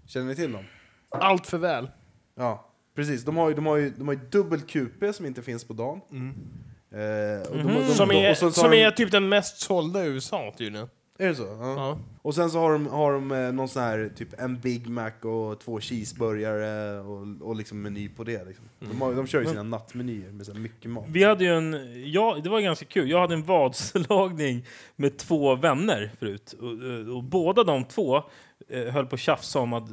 [0.06, 0.64] Känner ni till dem?
[1.10, 1.90] allt för väl.
[2.36, 3.24] Ja, precis.
[3.24, 5.72] De har ju, de har ju, de har ju dubbel QP som inte finns på
[5.72, 6.00] dagen.
[6.92, 9.10] Eh, och de, har- de, Som de, är, och så som har är de, typ
[9.10, 10.88] den mest sålda i USA tydligen.
[11.22, 11.42] Är det så?
[11.42, 11.74] Ja.
[11.76, 11.98] Ja.
[12.22, 15.10] Och sen så har de, har de eh, någon sån här, typ en Big Mac
[15.22, 18.44] och två cheeseburgare och, och liksom meny på det.
[18.44, 18.64] Liksom.
[18.78, 21.04] De, har, de kör ju sina nattmenyer med så mycket mat.
[21.08, 21.76] Vi hade ju en,
[22.12, 23.10] ja, det var ganska kul.
[23.10, 24.66] Jag hade en vadslagning
[24.96, 26.54] med två vänner förut.
[26.60, 28.16] Och, och båda de två
[28.68, 29.88] eh, höll på att tjafsa om att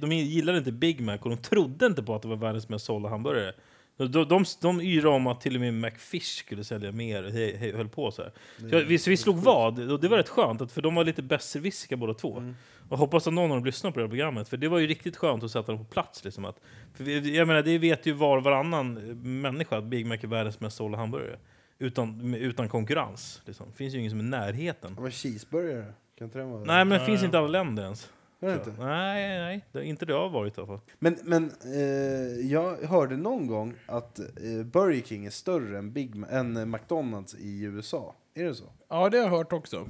[0.00, 2.84] de gillade inte Big Mac och de trodde inte på att det var världens mest
[2.84, 3.52] sålda hamburgare.
[3.98, 7.56] De, de, de, de yrade om att till och med McFish skulle sälja mer, he,
[7.56, 8.32] he, höll på så här.
[8.58, 10.94] Så jag, vi, så vi slog vad, och det var rätt skönt, att, för de
[10.94, 12.54] var lite besserwissriga båda två.
[12.88, 14.86] Och hoppas att någon av dem lyssnar på det här programmet, för det var ju
[14.86, 16.24] riktigt skönt att sätta dem på plats.
[16.24, 16.60] Liksom, att,
[16.96, 18.94] vi, jag menar, det vet ju var varannan
[19.40, 21.38] människa att Big Mac är världens mest sålda hamburgare.
[21.78, 23.42] Utan, utan konkurrens.
[23.44, 23.66] Liksom.
[23.70, 24.92] Det finns ju ingen som är i närheten.
[24.96, 28.10] Ja, men cheeseburgare, kan inte den vara Nej, men det finns inte alla länder ens.
[28.40, 28.72] Är det inte?
[28.78, 30.80] Nej, nej, det, inte det jag har varit i alla fall.
[30.98, 34.26] Men, men eh, jag hörde någon gång att eh,
[34.64, 38.14] Burger King är större än, Big Ma- än McDonalds i USA.
[38.34, 38.64] Är det så?
[38.88, 39.88] ja, det har jag hört också.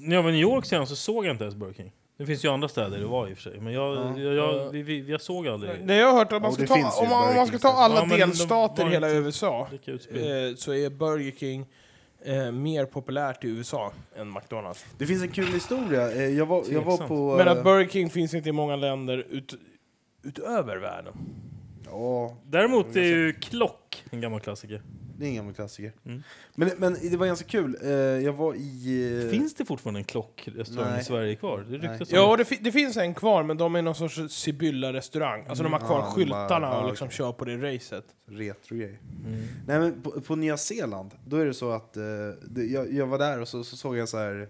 [0.00, 1.92] När jag var i New York senast så såg jag inte ens Burger King.
[2.18, 3.60] Det finns ju andra städer det var i och för sig.
[3.60, 4.18] Men jag, Ja.
[4.18, 6.68] jag, jag, vi, vi, jag såg aldrig Nej, jag har hört att man ska det
[6.68, 10.74] ta, om, man, om man ska ta alla Ja, delstater i hela USA eh, så
[10.74, 11.66] är Burger King
[12.24, 14.84] eh, mer populärt i USA än McDonalds.
[14.98, 16.12] Det finns en kul historia.
[16.12, 17.08] Eh, jag, var, jag var Tveksamt.
[17.08, 17.36] på...
[17.36, 19.54] Men eh, att Burger King finns inte i många länder ut,
[20.22, 21.14] utöver världen.
[21.84, 24.82] Ja, Däremot är ju Klock en gammal klassiker.
[25.18, 25.92] Det är en gammal klassiker.
[26.04, 26.22] Mm.
[26.54, 27.76] Men, men det var ganska kul.
[27.82, 29.22] Eh, jag var i...
[29.24, 31.00] eh, Finns det fortfarande en Klockrestaurang Nej.
[31.00, 31.66] i Sverige kvar?
[31.70, 34.20] Det ryktas om Ja, det, fi- det finns en kvar, men de är någon sorts
[34.34, 35.44] Sibylla-restaurang.
[35.48, 37.16] Alltså de har kvar de skyltarna bara- ja, och liksom okej.
[37.16, 38.04] kör på det racet.
[38.30, 38.98] Retro-grej.
[39.26, 39.40] Mm.
[39.66, 42.02] Nej men på, på Nya Zeeland, då är det så att eh,
[42.48, 44.48] det, jag, jag var där och så, så såg jag så här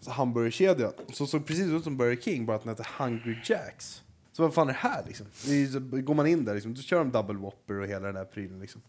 [0.00, 4.02] så hamburgerkedja som såg precis ut som Burger King, bara att den hette Hungry Jacks.
[4.32, 5.26] Så vad fan är det här liksom?
[5.46, 7.86] Det är, ju så, går man in där liksom, då kör de double whopper och
[7.86, 8.82] hela den där prylen liksom.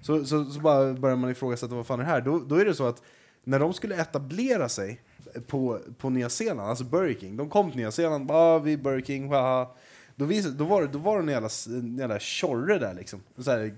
[0.00, 2.20] Så, så, så bara börjar man ifrågasätta vad fan är det här?
[2.20, 3.02] Då, då är det så att
[3.44, 5.00] när de skulle etablera sig
[5.46, 8.72] på, på Nya Zeeland, alltså Burger King, de kom till Nya Zeeland, bara ah, vi
[8.72, 9.74] är Burger King, haha.
[10.16, 13.20] Då, visade, då, var då var det en jävla, en jävla tjorre där liksom.
[13.38, 13.74] Så här,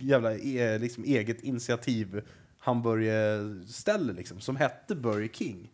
[0.00, 2.22] jävla e, liksom, eget initiativ
[2.58, 5.70] hamburgerställe liksom, som hette Burger King.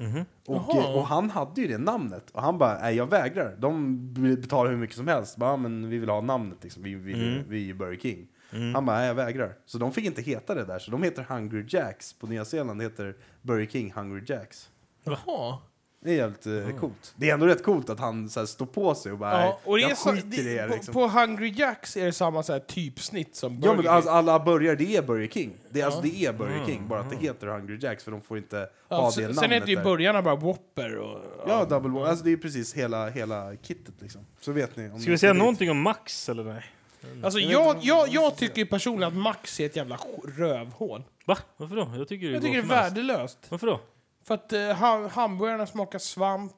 [0.00, 0.24] Mhm.
[0.46, 0.94] Och, Jaha.
[0.94, 2.30] och han hade ju det namnet.
[2.30, 3.56] Och han bara, nej jag vägrar.
[3.58, 3.98] De
[4.36, 5.36] betalar hur mycket som helst.
[5.36, 6.82] Bara, "Ja, men vi vill ha namnet liksom.
[6.82, 7.44] Vi, vi, Mm.
[7.48, 8.26] vi är ju Burger King.
[8.52, 8.74] Mm.
[8.74, 9.54] Han bara, nej jag vägrar.
[9.66, 10.78] Så de fick inte heta det där.
[10.78, 12.12] Så de heter Hungry Jacks.
[12.12, 14.70] På Nya Zeeland heter Burger King Hungry Jacks.
[15.04, 15.58] Jaha.
[16.02, 17.14] Det är jävligt eh, coolt.
[17.16, 19.60] Det är ändå rätt coolt att han så här, står på sig och bara, Ja,
[19.64, 20.68] och det är jag så, skiter i det, det.
[20.68, 20.94] på, Liksom.
[20.94, 23.86] på Hungry Jacks är det samma så här typsnitt som Burger Ja, King.
[23.90, 25.52] alltså, alla burgare, det är Burger King.
[25.70, 26.12] Det är, alltså, Ja.
[26.12, 28.68] det är Burger Mm, King, bara att det heter Hungry Jacks för de får inte
[28.88, 31.18] Ja, ha det sen, namnet sen heter ju burgarna bara Whopper och...
[31.46, 34.26] Ja, double alltså det är precis hela, hela kittet liksom.
[34.40, 34.90] Så vet ni.
[34.90, 36.64] Om Ska vi säga någonting om Max eller nej?
[37.22, 39.98] Alltså Jag jag, jag, jag tycker personligen att Max är ett jävla
[40.36, 41.02] rövhål.
[41.26, 41.38] Va?
[41.56, 41.92] Varför då?
[41.96, 43.38] Jag tycker det Jag tycker det är värdelöst.
[43.48, 43.80] Varför då?
[44.26, 46.52] För att ha, hamburgarna smakar svamp.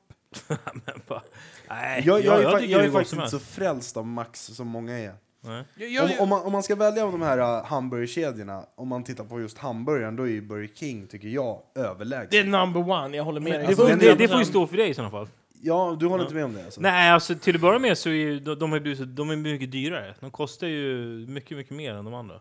[0.48, 1.22] Men bara-
[1.68, 3.54] Nej, Jag, jag, är, fa- tycker jag det är går faktiskt som inte så helst.
[3.54, 5.14] frälst av Max som många är.
[5.44, 5.64] Nej.
[5.76, 8.88] Jag, jag, Om, om, man, om man ska välja av de här uh, hamburgerkedjorna, om
[8.88, 12.28] man tittar på just hamburgaren, då är ju Burger King, tycker jag, överlägsen.
[12.30, 13.60] det är number one, jag håller med dig.
[13.62, 15.28] Det, Alltså, får, det, det får ju stå för dig i sådana fall.
[15.64, 16.80] Ja, du håller inte med om det alltså?
[16.80, 19.04] Nej, alltså till att börja med så är ju, de, de, har ju blivit, så-
[19.04, 20.14] de är mycket dyrare.
[20.20, 20.94] De kostar ju
[21.28, 22.40] mycket, mycket mer än de andra.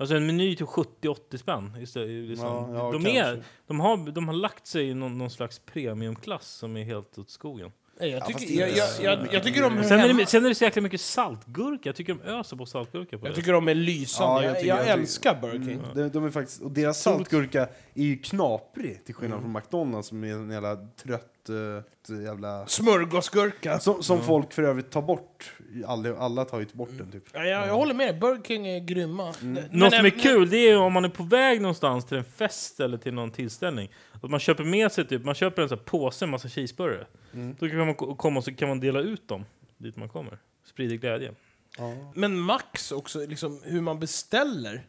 [0.00, 1.76] Alltså en meny till 70-80 spänn.
[1.80, 2.46] Istället, liksom.
[2.48, 3.20] Ja, ja, de, kanske.
[3.20, 7.18] är, de, har, de har lagt sig i någon, någon slags premiumklass som är helt
[7.18, 7.72] åt skogen.
[8.00, 10.26] Jag, Ja, tycker, är jag, jag, jag, mycket jag tycker de hör Sen är, det,
[10.26, 11.88] sen är det så jäkla mycket saltgurka.
[11.88, 13.36] Jag tycker de öser på saltgurka på Jag det.
[13.36, 14.32] tycker de är lysande.
[14.34, 15.78] Ja, jag jag, tycker- jag, jag tycker- älskar Burger King.
[15.78, 20.08] Mm, de, de är faktiskt, och deras saltgurka är ju knaprig, till skillnad från McDonalds
[20.08, 22.66] som är en jävla trött uh, jävla...
[22.66, 23.78] Smörgåsgurka.
[23.80, 25.52] Som, som folk för övrigt tar bort.
[25.86, 27.24] Alla, alla tar ju bort den typ.
[27.32, 28.18] Ja, jag, jag håller med.
[28.18, 29.34] Burger King är grymma.
[29.40, 32.24] Men- Något som är kul det är om man är på väg någonstans till en
[32.24, 33.90] fest eller till någon tillställning.
[34.22, 37.06] Att man köper med sig typ, man köper en sån här påse med massa cheeseburgare.
[37.34, 37.56] Mm.
[37.60, 39.44] Då kan man ko- komma och så kan man dela ut dem
[39.78, 40.38] dit man kommer.
[40.66, 41.34] Sprider glädje.
[41.78, 42.12] Ja.
[42.14, 44.82] Men Max också, liksom hur man beställer.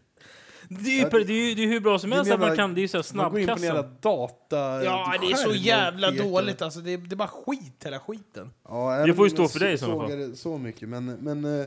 [0.69, 2.73] Det är ju, det är ju det är hur bra som helst att man kan,
[2.73, 3.81] det är ju så här Man går in snabbkassa.
[4.01, 4.83] data...
[4.83, 6.79] Ja, det är så jävla dåligt alltså.
[6.79, 8.51] Det är, det är bara skit hela skiten.
[8.67, 10.35] Ja, Det får ju stå för så- dig i sådana sågar fall.
[10.37, 11.05] Så mycket, men...
[11.05, 11.65] men eh,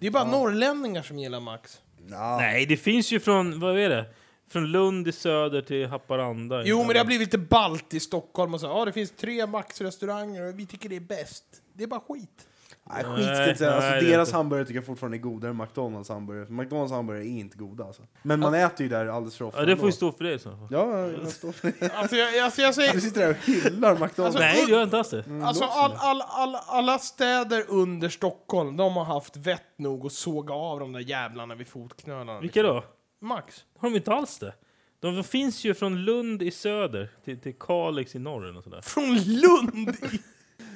[0.00, 0.30] Det är bara Ja.
[0.30, 1.80] norrlänningar som gillar Max.
[2.10, 2.36] ja.
[2.40, 4.04] Nej, det finns ju från, vad är det?
[4.48, 6.62] Från Lund i söder till Haparanda.
[6.64, 8.66] Jo, men det har blivit lite balt i Stockholm och så.
[8.66, 11.44] Ja, det finns tre Max-restauranger och vi tycker det är bäst.
[11.72, 12.46] Det är bara skit.
[12.90, 13.70] Nej, skit ska jag inte säga.
[13.70, 14.36] Nej, Alltså, nej, det är deras inte.
[14.36, 16.46] hamburgare tycker jag fortfarande är godare än McDonalds hamburgare.
[16.46, 18.02] För McDonalds hamburgare är inte goda alltså.
[18.22, 19.60] Men man äter ju där alldeles för ofta.
[19.60, 19.96] Ja, det får ju ändå.
[19.96, 20.68] stå för dig i så fall.
[20.70, 21.94] Ja, jag står för det.
[21.94, 23.00] Alltså, jag, alltså, jag Du säger...
[23.00, 24.18] sitter där och hyllar McDonalds.
[24.18, 25.26] Alltså, Nej, det gör inte alls det.
[25.26, 30.12] Mm, Alltså all, all, all, alla städer under Stockholm, de har haft vett nog att
[30.12, 32.40] såga av de där jävlarna vid fotknölarna.
[32.40, 32.84] Vilka då?
[33.20, 33.64] Max.
[33.78, 34.54] Har de inte alls det?
[35.00, 38.80] De, finns ju från Lund i söder till, till Kalix i norr nåt sådär.
[38.80, 39.96] Från Lund!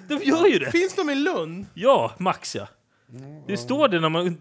[0.09, 0.70] De gör ju det!
[0.70, 1.66] Finns de i Lund?
[1.74, 2.68] Ja, Max ja.
[3.47, 4.39] Det står det när man...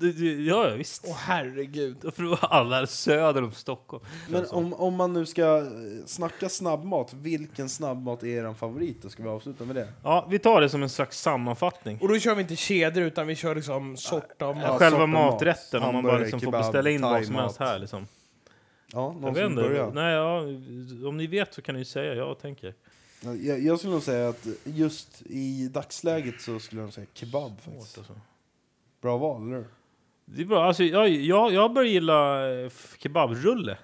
[0.47, 1.05] Ja, ja visst.
[1.07, 1.97] Åh herregud.
[2.15, 4.03] För alla söder om Stockholm.
[4.29, 5.63] Men om, om man nu ska eh,
[6.05, 9.01] snacka snabbmat, vilken snabbmat är er favorit?
[9.01, 9.87] Då ska vi avsluta med det.
[10.03, 11.97] Ja, vi tar det som en slags sammanfattning.
[12.01, 14.79] Och då kör vi inte kedjor utan vi kör liksom sort av Ja, mat.
[14.79, 15.33] Själva sorten mat.
[15.33, 18.07] maträtten, om man bara liksom får kebab, beställa in vad som helst här liksom.
[18.93, 19.91] Ja, Jag någon vet som börjar.
[19.91, 20.39] Nej, ja,
[21.09, 22.73] om ni vet så kan ni ju säga, jag tänker.
[23.21, 27.07] Ja, Jag, jag skulle nog säga att just i dagsläget så skulle jag nog säga
[27.13, 27.97] kebab faktiskt.
[27.97, 28.13] Alltså.
[29.01, 29.65] Bra val, eller?
[30.25, 30.63] Det är bra.
[30.63, 33.77] Alltså, jag, jag, jag börjar gilla eh, kebabrulle.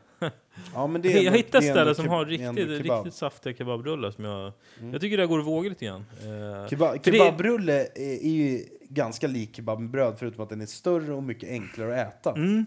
[0.74, 4.12] Ja, men det är jag hittar ställen som har riktigt, riktigt saftiga kebabrullar.
[4.12, 4.92] Som jag, Mm.
[4.92, 6.06] jag tycker det går att våga lite grann.
[6.22, 10.66] Eh, Keba- Kebabrulle är, är ju ganska lik kebab med bröd förutom att den är
[10.66, 12.34] större och mycket enklare att äta.
[12.34, 12.66] mm.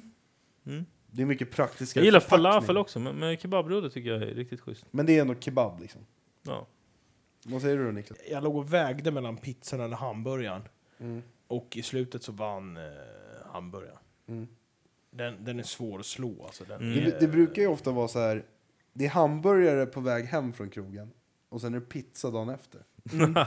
[1.10, 4.60] Det är mycket praktiskare Jag gillar falafel också, men, men kebabrulle tycker jag är riktigt
[4.60, 4.84] schysst.
[4.90, 6.00] Men det är ändå kebab liksom.
[6.42, 6.66] Ja.
[7.44, 8.18] Vad säger du då Niklas?
[8.30, 10.62] Jag låg och vägde mellan pizzan eller hamburgaren.
[10.98, 11.22] Mm.
[11.46, 12.82] Och i slutet så vann eh,
[13.52, 13.98] hamburgaren.
[14.26, 14.48] Mm.
[15.10, 16.64] Den, den är svår att slå alltså.
[16.64, 16.98] Den Mm.
[16.98, 18.44] är, Det, det brukar ju ofta vara så här.
[18.92, 21.10] Det är hamburgare på väg hem från krogen
[21.48, 22.84] och sen är det pizza dagen efter.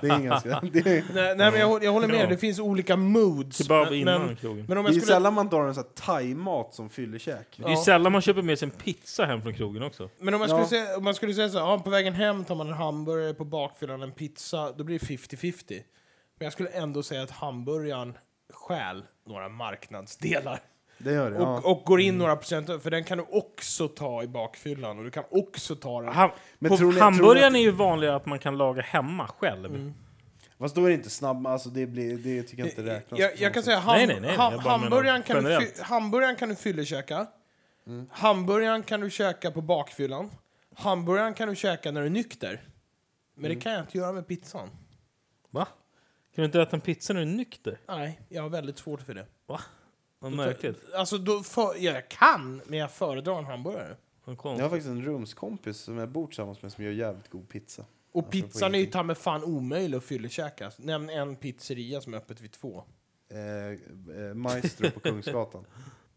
[0.01, 0.61] Det är ganska...
[0.73, 0.83] Det är,
[1.13, 2.27] Nej, nej men jag, håller- jag håller med, Ja.
[2.29, 3.69] det finns olika moods.
[3.69, 4.65] Men, innan men, krogen.
[4.67, 7.47] men om det jag är skulle, sällan man drar en sån här thai-mat som fyllekäk.
[7.57, 7.83] Det är Ja.
[7.85, 10.09] sällan man köper med sig en pizza hem från krogen också.
[10.19, 10.65] men om, jag Ja.
[10.65, 12.73] skulle säga, om man skulle säga så här, ja, på vägen hem tar man en
[12.73, 15.81] hamburgare, på bakfyllan en pizza, då blir det 50-50.
[16.39, 18.13] Men jag skulle ändå säga att hamburgaren
[18.53, 20.59] stjäl några marknadsdelar.
[21.03, 21.61] Det gör det, Och, ja.
[21.63, 25.11] och går in några procent, för den kan du också ta i bakfyllan och du
[25.11, 26.13] kan också ta den.
[26.13, 26.29] Ham
[26.59, 29.27] Men på tror ni- tror hamburgaren ni är ju vanligare att man kan laga hemma
[29.27, 29.65] själv.
[29.65, 29.93] Mm.
[30.59, 33.19] Fast då är det inte snabb, alltså det, blir, det tycker jag inte räknas.
[33.19, 36.55] Jag, jag kan säga ham, Nej, nej, nej, ham, hamburgaren, kan du hamburgaren kan du
[36.55, 37.27] fyllekäka.
[38.09, 40.29] Hamburgaren kan du käka på bakfyllan.
[40.75, 42.61] Hamburgaren kan du käka när du är nykter.
[43.35, 44.69] Men det kan jag inte göra med pizzan.
[45.49, 45.65] Va?
[46.35, 47.79] Kan du inte äta en pizza när du är nykter?
[47.87, 49.25] Nej, jag har väldigt svårt för det.
[50.21, 50.93] Vad märkligt.
[50.93, 53.95] Alltså, då för, jag kan, men jag föredrar en hamburgare.
[54.25, 54.61] Vad Jag konstigt.
[54.63, 57.85] har faktiskt en rumskompis som jag bor tillsammans med som gör jävligt god pizza.
[58.11, 58.91] Och Alltså, på pizzan är ju ingenting.
[58.99, 60.71] ta med fan omöjlig att fyllekäka.
[60.77, 62.83] Nämn en pizzeria som är öppet vid två.
[63.31, 63.37] Eh,
[64.27, 65.65] eh, Maestro på Kungsgatan.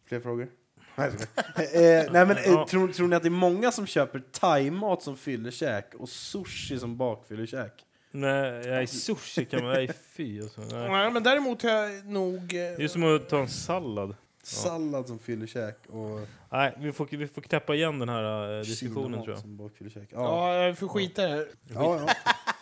[0.05, 0.49] Fler frågor?
[0.97, 2.05] Nej, jag skojar.
[2.07, 5.17] eh, nej men eh, tror, tror ni att det är många som köper thai-mat som
[5.17, 7.73] fyllekäk och sushi som bakfyllekäk?
[8.17, 9.73] Nej, nej, sushi kan man...
[9.73, 10.61] Nej, fy alltså.
[10.61, 10.89] Nej.
[10.91, 12.35] Nej, men däremot har jag nog...
[12.37, 14.17] eh, Det är som att ta en sallad.
[14.43, 19.05] Sallad som fyllekäk och Nej, vi får, vi får knäppa igen den här eh, diskussionen
[19.05, 19.41] kinamat tror jag.
[19.43, 20.09] som bakfyllekäk.
[20.13, 20.55] Ja.
[20.59, 21.47] Ja, jag får skita i det.
[21.75, 22.15] Ja, ja.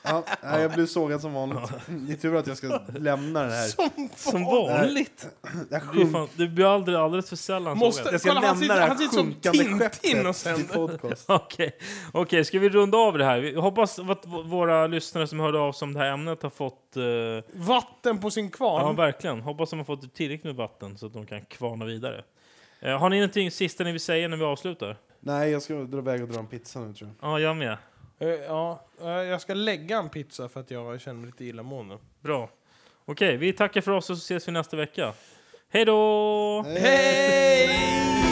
[0.03, 1.71] Ja, nej, jag blir sågad som vanligt.
[1.87, 3.69] Det är tur att jag ska lämna det här.
[4.17, 5.27] Som vanligt!
[5.43, 8.41] Jag Det, är sjunk, fan, det blir aldrig, alldeles för sällan Måste- jag ska Kolla,
[8.41, 11.25] han lämna sitter- det här han sitter som sjunkande Tintin och sen- till podcast.
[11.31, 11.73] Okej,
[12.13, 13.41] Okej, ska vi runda av det här?
[13.41, 16.51] Vi hoppas att v- våra lyssnare som hörde av sig om det här ämnet har
[16.51, 16.97] fått...
[16.97, 17.03] eh,
[17.61, 18.97] Vatten på sin ja, kvarn.
[18.97, 19.41] verkligen.
[19.41, 22.25] Hoppas de har fått tillräckligt med vatten så att de kan kvarna vidare.
[22.81, 24.97] Eh, har ni någonting sista ni vill säga när vi avslutar?
[25.21, 27.31] Nej, jag ska dra iväg och dra en pizza nu tror jag.
[27.31, 27.77] Ja, jag med.
[28.23, 31.99] Eh, Ja, eh, jag ska lägga en pizza för att jag känner mig lite illamående.
[32.21, 32.51] Bra.
[33.05, 35.13] Okej, vi tackar för oss och så ses vi nästa vecka.
[35.69, 36.63] Hej då!
[36.69, 38.32] Hej!